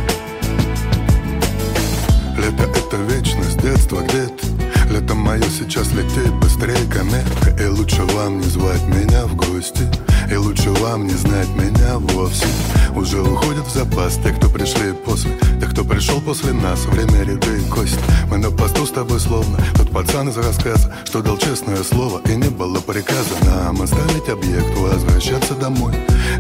[2.38, 4.51] Лето— это вечность, детство где-то
[4.92, 9.88] Лето мое сейчас летит быстрее комета И лучше вам не звать меня в гости.
[10.30, 12.48] И лучше вам не знать меня вовсе.
[12.94, 15.32] Уже уходят в запас те, кто пришли после.
[15.62, 18.00] Те, кто пришел после нас, время ряды и кость.
[18.30, 22.36] Мы на посту с тобой словно Тот пацан из рассказа, что дал честное слово И
[22.36, 23.36] не было приказа.
[23.46, 25.94] Нам оставить объект Возвращаться домой.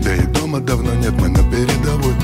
[0.04, 2.16] Да и дома давно нет, мы на передовой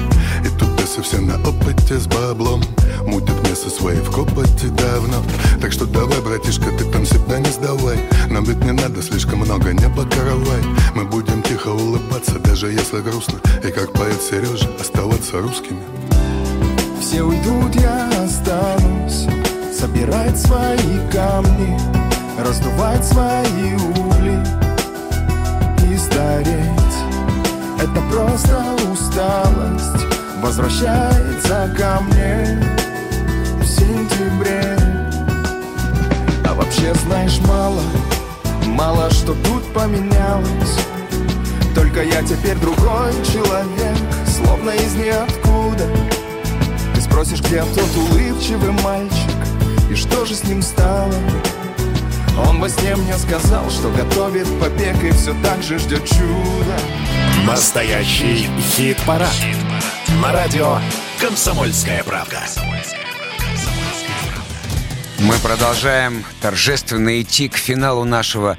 [0.97, 2.61] Бесы все на опыте с баблом.
[3.05, 5.17] Мутят место свои в копоте давно.
[5.61, 7.99] Так что давай, братишка, ты там себя не сдавай.
[8.29, 10.61] Нам ведь не надо слишком много, не покоровай
[10.95, 13.39] Мы будем тихо улыбаться, даже если грустно.
[13.63, 15.79] И как поэт Сережа, оставаться русскими.
[16.99, 19.27] Все уйдут, я останусь.
[19.77, 21.79] Собирать свои камни
[22.39, 24.43] Раздувать свои угли
[25.91, 26.97] И стареть.
[27.79, 32.77] Это просто усталость Возвращается ко мне
[33.65, 34.77] сентябре.
[36.45, 37.81] А вообще знаешь мало,
[38.65, 40.77] мало что тут поменялось.
[41.75, 45.87] Только я теперь другой человек, словно из ниоткуда.
[46.95, 49.31] Ты спросишь, где тот улыбчивый мальчик
[49.89, 51.13] И что же с ним стало?
[52.37, 56.77] Он во сне мне сказал, что готовит побег И все так же ждет чуда
[57.45, 59.33] Настоящий хит-парад.
[60.21, 60.79] На радио
[61.19, 62.41] «Комсомольская правда».
[65.19, 68.57] Мы продолжаем торжественно идти к финалу нашего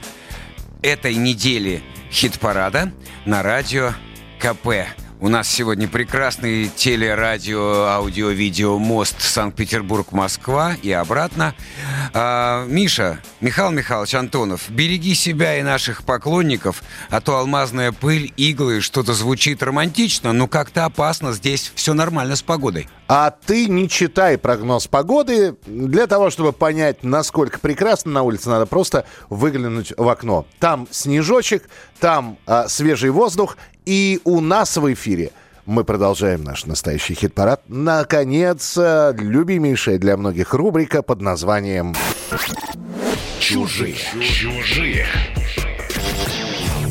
[0.83, 2.93] этой недели хит-парада
[3.26, 3.93] на радио
[4.41, 4.87] КП.
[5.21, 11.57] У нас сегодня прекрасный телерадио, аудио, видео мост Санкт-Петербург-Москва и обратно.
[12.14, 18.81] А, Миша, Михаил Михайлович Антонов, береги себя и наших поклонников, а то алмазная пыль, иглы,
[18.81, 21.33] что-то звучит романтично, но как-то опасно.
[21.33, 22.89] Здесь все нормально с погодой.
[23.09, 25.57] А ты не читай прогноз погоды.
[25.66, 30.47] Для того, чтобы понять, насколько прекрасно на улице, надо просто выглянуть в окно.
[30.61, 33.57] Там снежочек, там а, свежий воздух,
[33.89, 35.30] и у нас в эфире
[35.64, 37.62] мы продолжаем наш настоящий хит-парад.
[37.68, 41.95] Наконец, а, любимейшая для многих рубрика под названием
[43.41, 43.97] Чужие.
[44.20, 45.07] Чужие.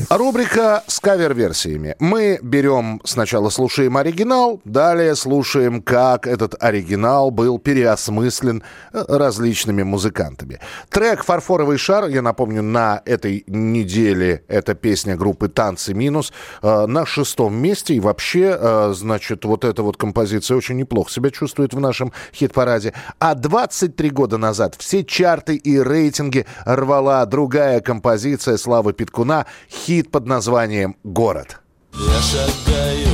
[0.09, 1.97] Рубрика с кавер-версиями.
[1.99, 8.63] Мы берем, сначала слушаем оригинал, далее слушаем, как этот оригинал был переосмыслен
[8.93, 10.61] э, различными музыкантами.
[10.89, 16.31] Трек «Фарфоровый шар», я напомню, на этой неделе это песня группы «Танцы минус»
[16.61, 17.93] э, на шестом месте.
[17.93, 22.93] И вообще, э, значит, вот эта вот композиция очень неплохо себя чувствует в нашем хит-параде.
[23.19, 30.25] А 23 года назад все чарты и рейтинги рвала другая композиция Славы Питкуна хит под
[30.25, 31.59] названием «Город».
[31.93, 33.09] Я шагаю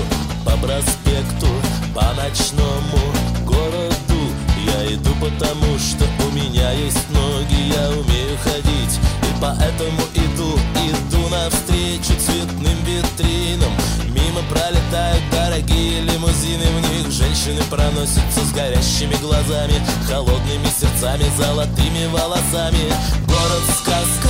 [0.45, 1.47] по проспекту,
[1.95, 2.99] по ночному
[3.45, 4.19] городу.
[4.65, 8.99] Я иду потому, что у меня есть ноги, я умею ходить.
[9.23, 13.71] И поэтому иду, иду навстречу цветным витринам.
[14.09, 19.75] Мимо пролетают дорогие лимузины В них женщины проносятся с горящими глазами
[20.07, 22.91] Холодными сердцами, золотыми волосами.
[23.27, 24.29] Город-сказка,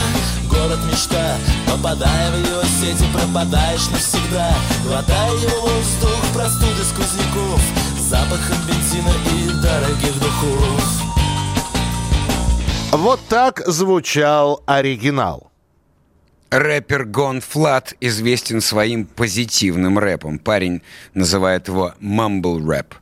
[0.53, 4.53] город мечта Попадая в его сети, пропадаешь навсегда
[4.85, 7.61] Глотая его воздух, простуды сквозняков
[7.99, 11.03] Запахом бензина и дорогих духов
[12.91, 15.51] Вот так звучал оригинал.
[16.51, 20.37] Рэпер Гон Флат известен своим позитивным рэпом.
[20.37, 20.83] Парень
[21.15, 22.93] называет его мамбл рэп.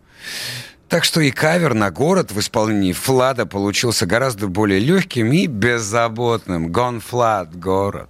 [0.92, 6.70] Так что и кавер на город в исполнении Флада получился гораздо более легким и беззаботным.
[6.70, 8.10] Гон Флад, город.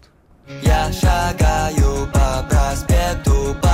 [0.63, 3.70] Я шагаю по проспекту, по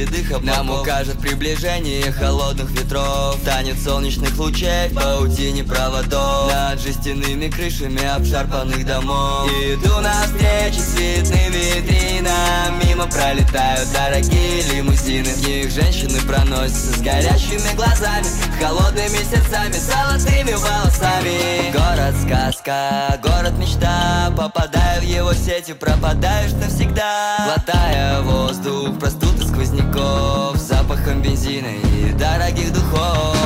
[0.00, 3.36] седых облаков Нам укажет приближение холодных ветров.
[3.44, 6.50] Танец солнечных лучей в паутине проводов.
[6.52, 9.48] Над жестяными крышами обшарпанных домов.
[9.50, 12.78] Иду навстречу цветным витринам.
[12.84, 15.28] Мимо пролетают дорогие лимузины.
[15.34, 18.26] В них женщины проносятся с горящими глазами
[18.60, 21.72] Холодными сердцами, золотыми волосами.
[21.72, 24.32] Город сказка, город мечта.
[24.36, 27.54] Попадая в его сети, пропадаешь навсегда.
[27.54, 29.29] Глотая воздух, сквозняков
[31.22, 33.36] Бензина и дорогих духов.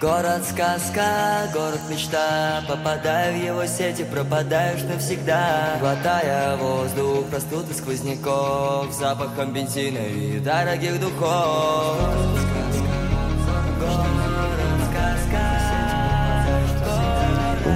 [0.00, 5.78] Город сказка, город мечта Попадая в его сети, пропадаешь навсегда.
[5.80, 11.96] Глотая воздух, простуды сквозняков Запахом бензина и дорогих духов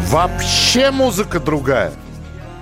[0.08, 1.92] Вообще музыка другая.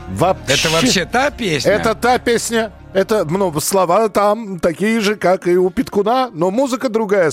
[0.08, 0.54] Вообще.
[0.54, 1.70] Это вообще та песня?
[1.70, 2.72] Это та песня.
[2.92, 7.30] Это, ну, слова там такие же, как и у Питкуна, но музыка другая.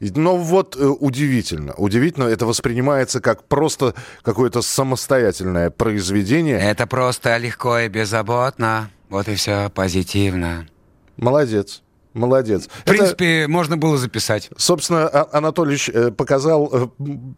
[0.00, 1.72] Но вот э, удивительно.
[1.72, 6.58] Удивительно, это воспринимается как просто какое-то самостоятельное произведение.
[6.58, 8.90] Это просто легко и беззаботно.
[9.08, 10.66] Вот и все позитивно.
[11.16, 11.82] Молодец.
[12.16, 12.68] Молодец.
[12.68, 14.48] В принципе, можно было записать.
[14.56, 16.86] Собственно, А- Анатольевич э, показал э,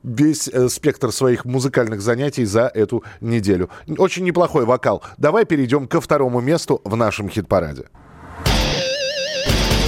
[0.04, 3.70] весь э, спектр своих музыкальных занятий за эту неделю.
[3.98, 5.02] Очень неплохой вокал.
[5.16, 7.86] Давай перейдем ко второму месту в нашем хит-параде.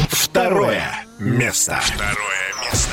[0.09, 0.83] Второе
[1.21, 1.79] место.
[1.83, 2.91] Второе место.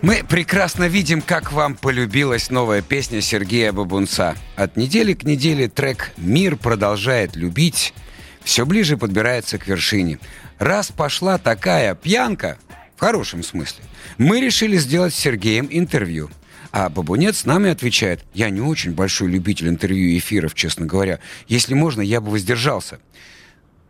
[0.00, 4.36] Мы прекрасно видим, как вам полюбилась новая песня Сергея Бабунца.
[4.56, 7.92] От недели к неделе трек «Мир продолжает любить»
[8.48, 10.18] все ближе подбирается к вершине.
[10.58, 12.58] Раз пошла такая пьянка,
[12.96, 13.84] в хорошем смысле,
[14.18, 16.30] мы решили сделать с Сергеем интервью.
[16.72, 21.20] А Бабунец с нами отвечает, я не очень большой любитель интервью и эфиров, честно говоря.
[21.46, 22.98] Если можно, я бы воздержался.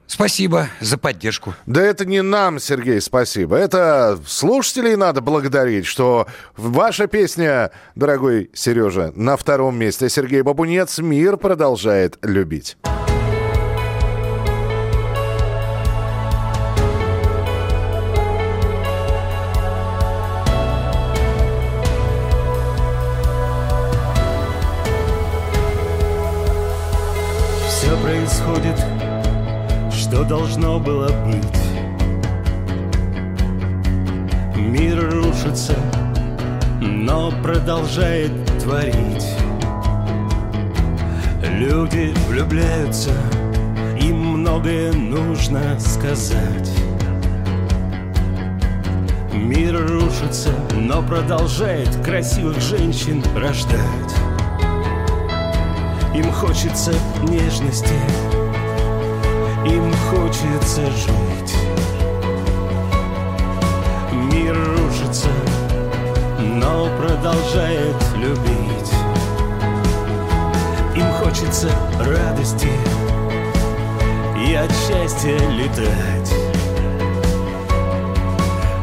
[0.06, 1.54] Спасибо за поддержку.
[1.66, 3.56] Да это не нам, Сергей, спасибо.
[3.56, 6.26] Это слушателей надо благодарить, что
[6.56, 10.08] ваша песня, дорогой Сережа, на втором месте.
[10.08, 12.78] Сергей Бабунец «Мир продолжает любить».
[28.28, 28.76] Происходит,
[29.90, 31.44] что должно было быть.
[34.54, 35.74] Мир рушится,
[36.80, 38.30] но продолжает
[38.62, 39.26] творить.
[41.42, 43.12] Люди влюбляются,
[43.98, 46.70] им многое нужно сказать.
[49.32, 54.27] Мир рушится, но продолжает красивых женщин рождать.
[56.14, 57.94] Им хочется нежности,
[59.66, 61.54] им хочется жить.
[64.32, 65.28] Мир рушится,
[66.40, 68.92] но продолжает любить.
[70.96, 71.70] Им хочется
[72.00, 72.70] радости
[74.44, 76.34] и от счастья летать.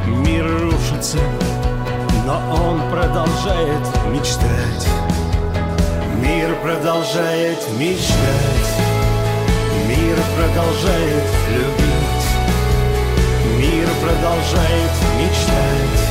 [0.07, 1.17] Мир рушится,
[2.25, 3.81] но он продолжает
[4.11, 5.04] мечтать.
[6.25, 8.71] Мир продолжает мечтать,
[9.87, 11.23] мир продолжает
[11.53, 12.25] любить,
[13.59, 16.01] мир продолжает мечтать,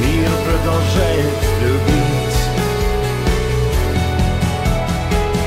[0.00, 2.38] мир продолжает любить.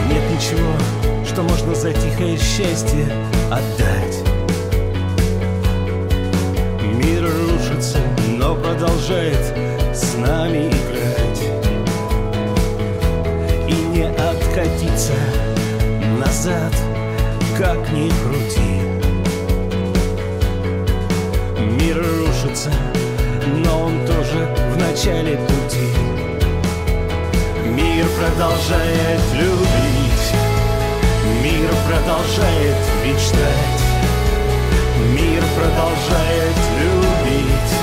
[0.09, 3.07] Нет ничего, что можно за тихое счастье
[3.49, 4.23] отдать.
[6.83, 7.97] Мир рушится,
[8.37, 9.55] но продолжает
[9.91, 11.58] с нами играть
[14.49, 15.13] не откатиться
[16.19, 16.73] назад,
[17.57, 18.81] как ни крути.
[21.79, 22.71] Мир рушится,
[23.65, 25.89] но он тоже в начале пути.
[27.65, 30.33] Мир продолжает любить,
[31.43, 33.81] мир продолжает мечтать,
[35.13, 37.73] мир продолжает любить,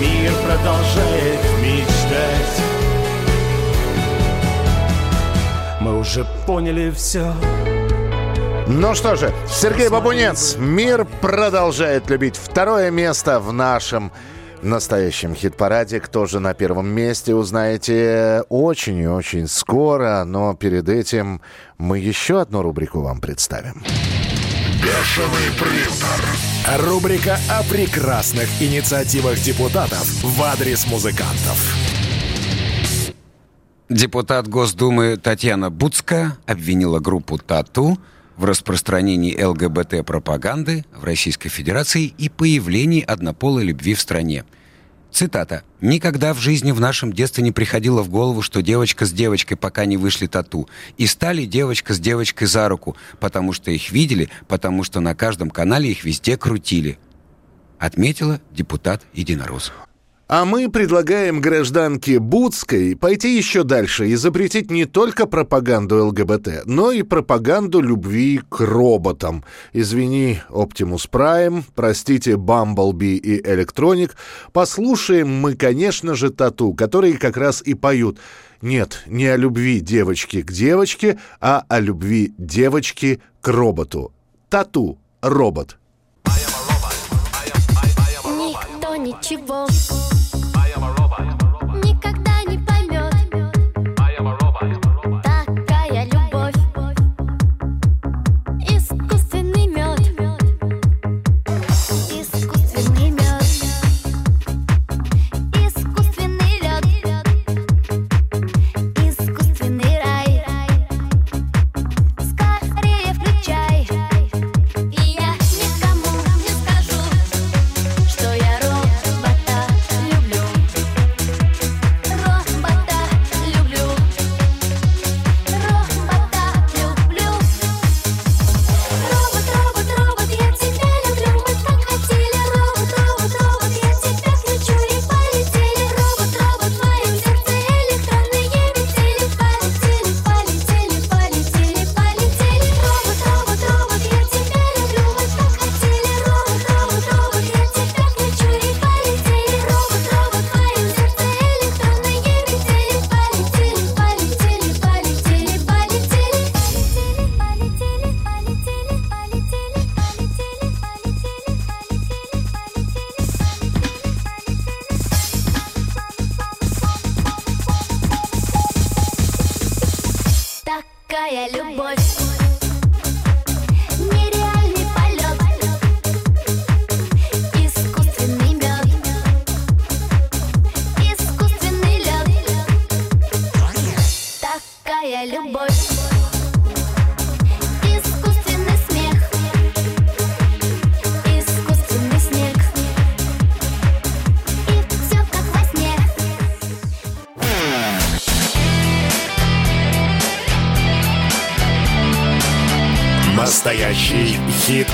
[0.00, 2.75] мир продолжает мечтать.
[5.86, 7.32] Мы уже поняли все.
[8.66, 12.34] Ну что же, Сергей Бабунец, мир продолжает любить.
[12.34, 14.10] Второе место в нашем
[14.62, 16.00] настоящем хит-параде.
[16.00, 20.24] Кто же на первом месте, узнаете очень и очень скоро.
[20.24, 21.40] Но перед этим
[21.78, 23.84] мы еще одну рубрику вам представим.
[24.82, 26.84] Бешеный прintер.
[26.84, 31.85] Рубрика о прекрасных инициативах депутатов в адрес музыкантов.
[33.88, 38.00] Депутат Госдумы Татьяна Буцка обвинила группу «Тату»
[38.36, 44.44] в распространении ЛГБТ-пропаганды в Российской Федерации и появлении однополой любви в стране.
[45.12, 45.62] Цитата.
[45.80, 49.84] «Никогда в жизни в нашем детстве не приходило в голову, что девочка с девочкой пока
[49.84, 50.68] не вышли тату,
[50.98, 55.48] и стали девочка с девочкой за руку, потому что их видели, потому что на каждом
[55.48, 56.98] канале их везде крутили»,
[57.78, 59.72] отметила депутат Единорос.
[60.28, 66.90] А мы предлагаем гражданке Буцкой пойти еще дальше и запретить не только пропаганду ЛГБТ, но
[66.90, 69.44] и пропаганду любви к роботам.
[69.72, 74.16] Извини, Optimus Prime, простите, Бамблби и Электроник.
[74.52, 78.18] Послушаем мы, конечно же, Тату, которые как раз и поют.
[78.60, 84.12] Нет, не о любви девочки к девочке, а о любви девочки к роботу.
[84.48, 85.78] Тату, робот.
[88.24, 89.68] Никто ничего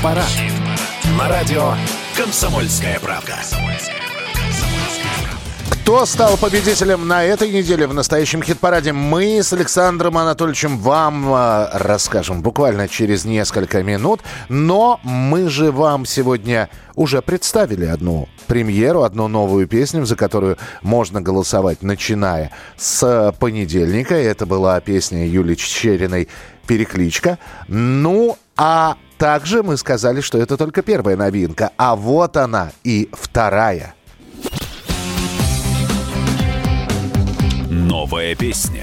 [0.03, 0.27] хит-парад.
[1.17, 1.75] На радио
[2.17, 3.37] «Комсомольская правда».
[5.71, 8.93] Кто стал победителем на этой неделе в настоящем хит-параде?
[8.93, 14.21] Мы с Александром Анатольевичем вам э, расскажем буквально через несколько минут.
[14.49, 21.21] Но мы же вам сегодня уже представили одну премьеру, одну новую песню, за которую можно
[21.21, 24.15] голосовать, начиная с понедельника.
[24.15, 26.29] Это была песня Юлии Чечериной
[26.67, 27.39] «Перекличка».
[27.67, 31.71] Ну, а также мы сказали, что это только первая новинка.
[31.77, 33.95] А вот она и вторая.
[37.71, 38.83] Новая песня.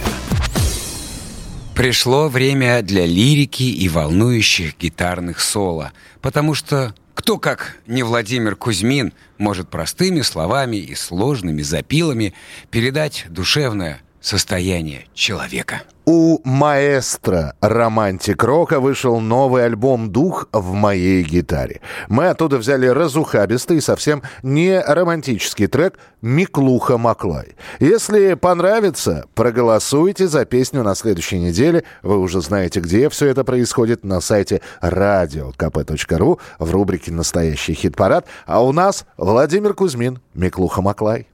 [1.76, 9.14] Пришло время для лирики и волнующих гитарных соло, потому что кто, как не Владимир Кузьмин,
[9.38, 12.34] может простыми словами и сложными запилами
[12.70, 15.82] передать душевное состояние человека.
[16.12, 21.82] У маэстро романтик рока вышел новый альбом «Дух в моей гитаре».
[22.08, 27.56] Мы оттуда взяли разухабистый совсем не романтический трек «Миклуха Маклай».
[27.80, 31.84] Если понравится, проголосуйте за песню на следующей неделе.
[32.02, 38.26] Вы уже знаете, где все это происходит, на сайте radiokp.ru в рубрике «Настоящий хит-парад».
[38.48, 41.28] А у нас Владимир Кузьмин «Миклуха Маклай».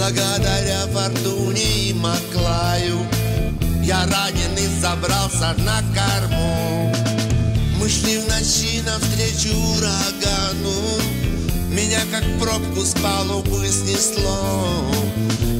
[0.00, 3.06] Благодаря фортуне и Маклаю
[3.82, 6.90] Я раненый забрался на корму.
[7.78, 10.72] Мы шли в ночи навстречу урагану.
[11.68, 14.90] Меня как пробку с палубы снесло.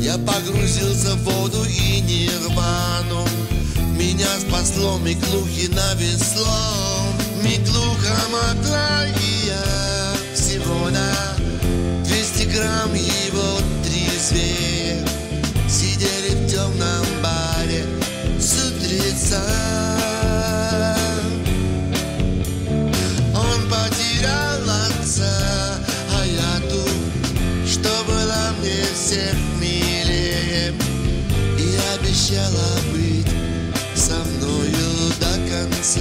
[0.01, 3.29] Я погрузился в воду и нирвану.
[3.93, 6.49] Меня спасло Миклухино весло.
[7.43, 11.37] Миклуха могла и я Всего на
[12.05, 12.95] 200 грамм
[14.31, 15.05] трезвее
[15.69, 17.85] Сидели в темном баре
[18.39, 19.43] с утреца.
[23.35, 25.78] Он потерял отца
[26.19, 30.74] А я тут, что было мне всех милее.
[31.59, 33.32] И обещала быть
[33.94, 36.01] со мною до конца.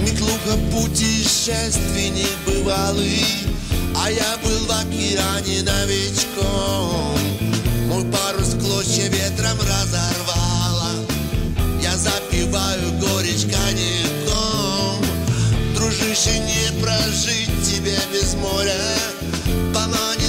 [0.00, 3.24] Миклуха путешественник бывалый,
[4.04, 7.16] а я был в океане новичком.
[7.86, 10.90] Мой парус клочья ветром разорвало,
[11.80, 15.04] я запиваю горечь коньяком.
[15.76, 18.74] Дружище, не прожить тебе без моря,
[19.72, 20.21] поманит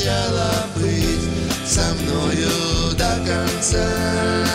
[0.00, 2.48] обещала быть со мною
[2.96, 4.49] до конца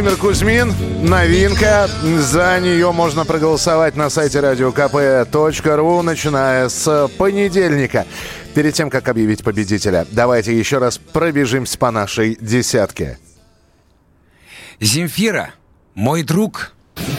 [0.00, 1.86] Владимир Кузьмин, новинка.
[2.20, 8.06] За нее можно проголосовать на сайте radiokp.ru, начиная с понедельника.
[8.54, 13.18] Перед тем, как объявить победителя, давайте еще раз пробежимся по нашей десятке.
[14.80, 15.50] Земфира,
[15.94, 16.72] мой друг.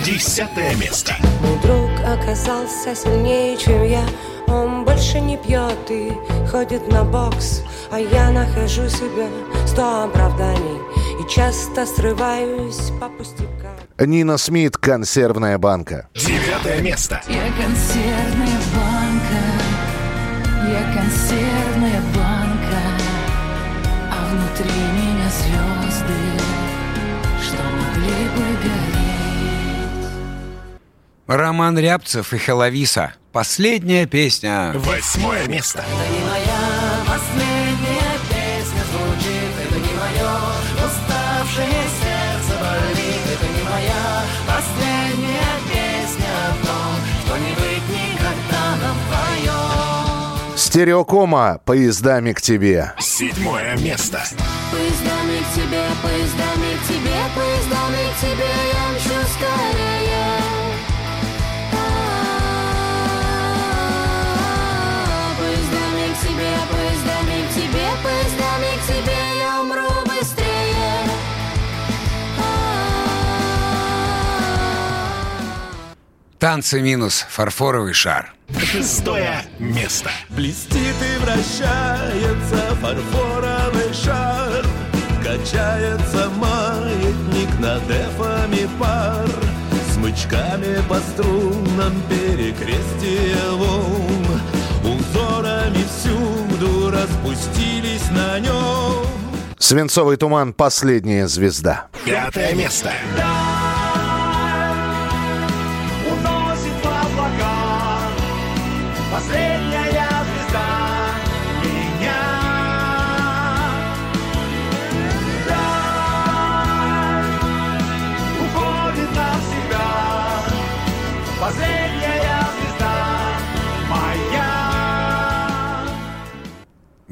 [0.03, 1.13] Десятое место.
[1.43, 4.03] Мой друг оказался сильнее, чем я
[4.47, 6.11] Он больше не пьет и
[6.49, 9.27] ходит на бокс А я нахожу себе
[9.67, 16.07] сто оправданий И часто срываюсь по пустякам Нина Смит, консервная банка.
[16.15, 17.22] Девятое место.
[17.27, 19.41] Я консервная банка,
[20.68, 22.81] я консервная банка,
[24.10, 26.22] а внутри меня звезды,
[27.43, 30.10] что могли бы гореть.
[31.27, 33.14] Роман Рябцев и Хеловиса.
[33.31, 34.72] Последняя песня.
[34.73, 35.84] Восьмое место.
[35.88, 36.61] Это не моя
[37.06, 37.60] последняя
[50.72, 52.93] Стереокома поездами к тебе.
[52.98, 54.23] Седьмое место.
[54.72, 60.31] Поездами к тебе, поездами к тебе, поездами к тебе я мчу скорее.
[65.38, 71.02] Поездами к тебе, поездами к тебе, поездами к тебе я умру быстрее.
[76.39, 78.34] Танцы минус фарфоровый шар.
[78.59, 80.09] Шестое место.
[80.29, 84.65] Блестит и вращается фарфоровый шар
[85.23, 89.29] Качается маятник над эфами пар
[89.93, 94.41] Смычками по струнам перекрестие волн
[94.83, 99.11] Узорами всюду распустились на нем
[99.57, 101.87] Свинцовый туман, последняя звезда.
[102.03, 102.91] Пятое место.
[102.91, 103.70] уносит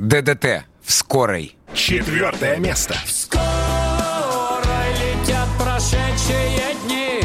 [0.09, 1.55] ДДТ в скорой.
[1.75, 2.95] Четвертое место.
[3.05, 3.43] Скоро
[4.97, 7.21] летят прошедшие дни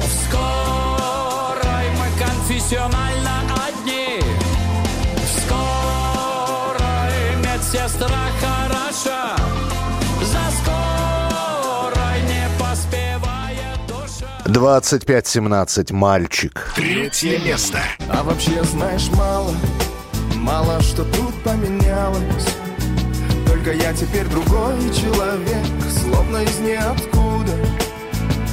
[0.00, 4.20] В скорой мы конфессионально одни
[5.16, 9.36] В скорой медсестра хороша
[10.22, 16.72] За скорой не поспевает душа 25-17, мальчик.
[16.74, 17.82] Третье место.
[18.08, 19.54] А вообще знаешь мало,
[20.42, 22.46] мало что тут поменялось
[23.46, 27.56] Только я теперь другой человек, словно из ниоткуда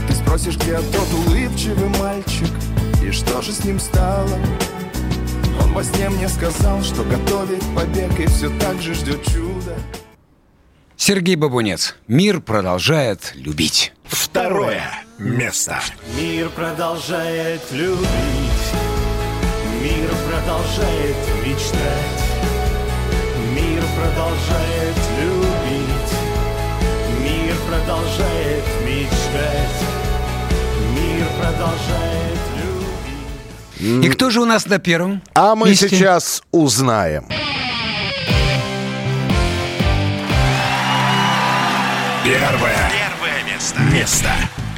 [0.07, 2.49] Ты спросишь, где тот улыбчивый мальчик
[3.03, 4.37] И что же с ним стало?
[5.61, 9.75] Он во сне мне сказал, что готовит побег И все так же ждет чуда
[10.95, 11.95] Сергей Бабунец.
[12.07, 13.93] Мир продолжает любить.
[14.03, 14.83] Второе
[15.17, 15.79] место.
[16.17, 18.05] Мир продолжает любить,
[19.81, 21.15] мир продолжает
[21.45, 22.23] мечтать,
[23.53, 26.13] мир продолжает любить,
[27.21, 29.83] мир продолжает мечтать,
[30.95, 32.39] мир продолжает
[33.79, 34.05] любить.
[34.05, 35.21] И кто же у нас на первом?
[35.33, 35.89] А мы месте?
[35.89, 37.25] сейчас узнаем.
[42.23, 42.91] Первое.
[42.91, 43.79] Первое место.
[43.93, 44.31] Место.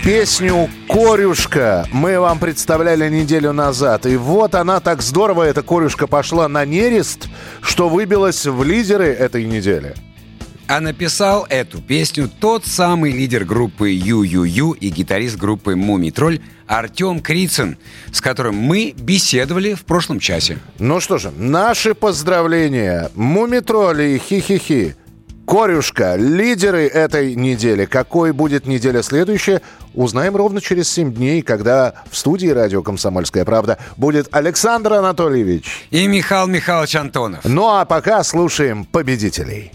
[0.04, 4.08] Песню «Корюшка» мы вам представляли неделю назад.
[4.08, 7.30] И вот она так здорово, эта корюшка, пошла на нерест,
[7.62, 9.94] что выбилась в лидеры этой недели.
[10.66, 17.20] А написал эту песню тот самый лидер группы Ю-Ю-Ю и гитарист группы Мумий Тролль Артем
[17.20, 17.78] Крицын,
[18.12, 20.58] с которым мы беседовали в прошлом часе.
[20.80, 23.12] Ну что же, наши поздравления.
[23.14, 24.96] Мумитроли и хи-хи-хи.
[25.46, 27.84] Корюшка, лидеры этой недели.
[27.84, 29.62] Какой будет неделя следующая,
[29.94, 35.88] узнаем ровно через 7 дней, когда в студии радио «Комсомольская правда» будет Александр Анатольевич.
[35.90, 37.46] И Михаил Михайлович Антонов.
[37.46, 39.72] Ну а пока слушаем победителей.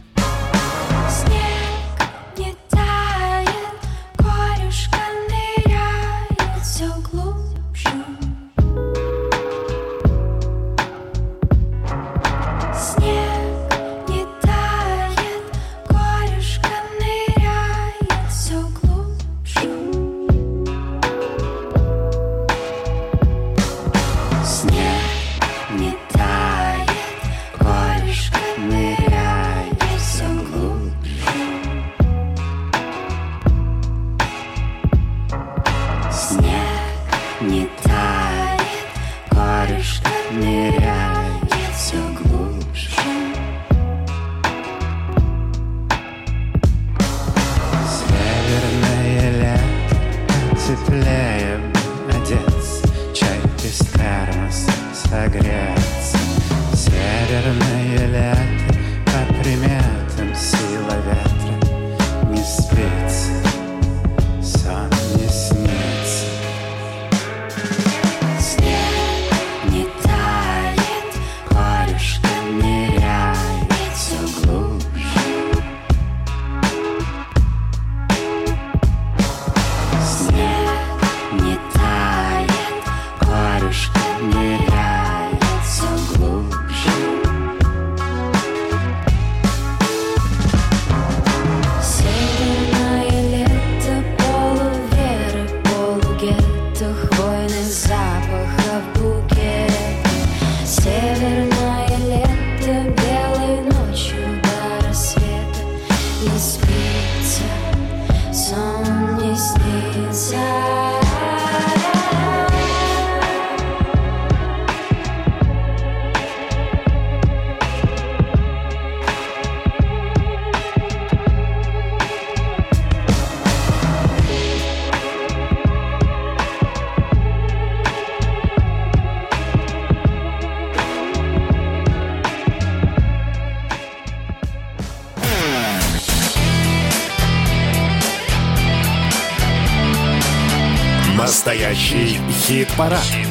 [142.78, 143.25] Настоящий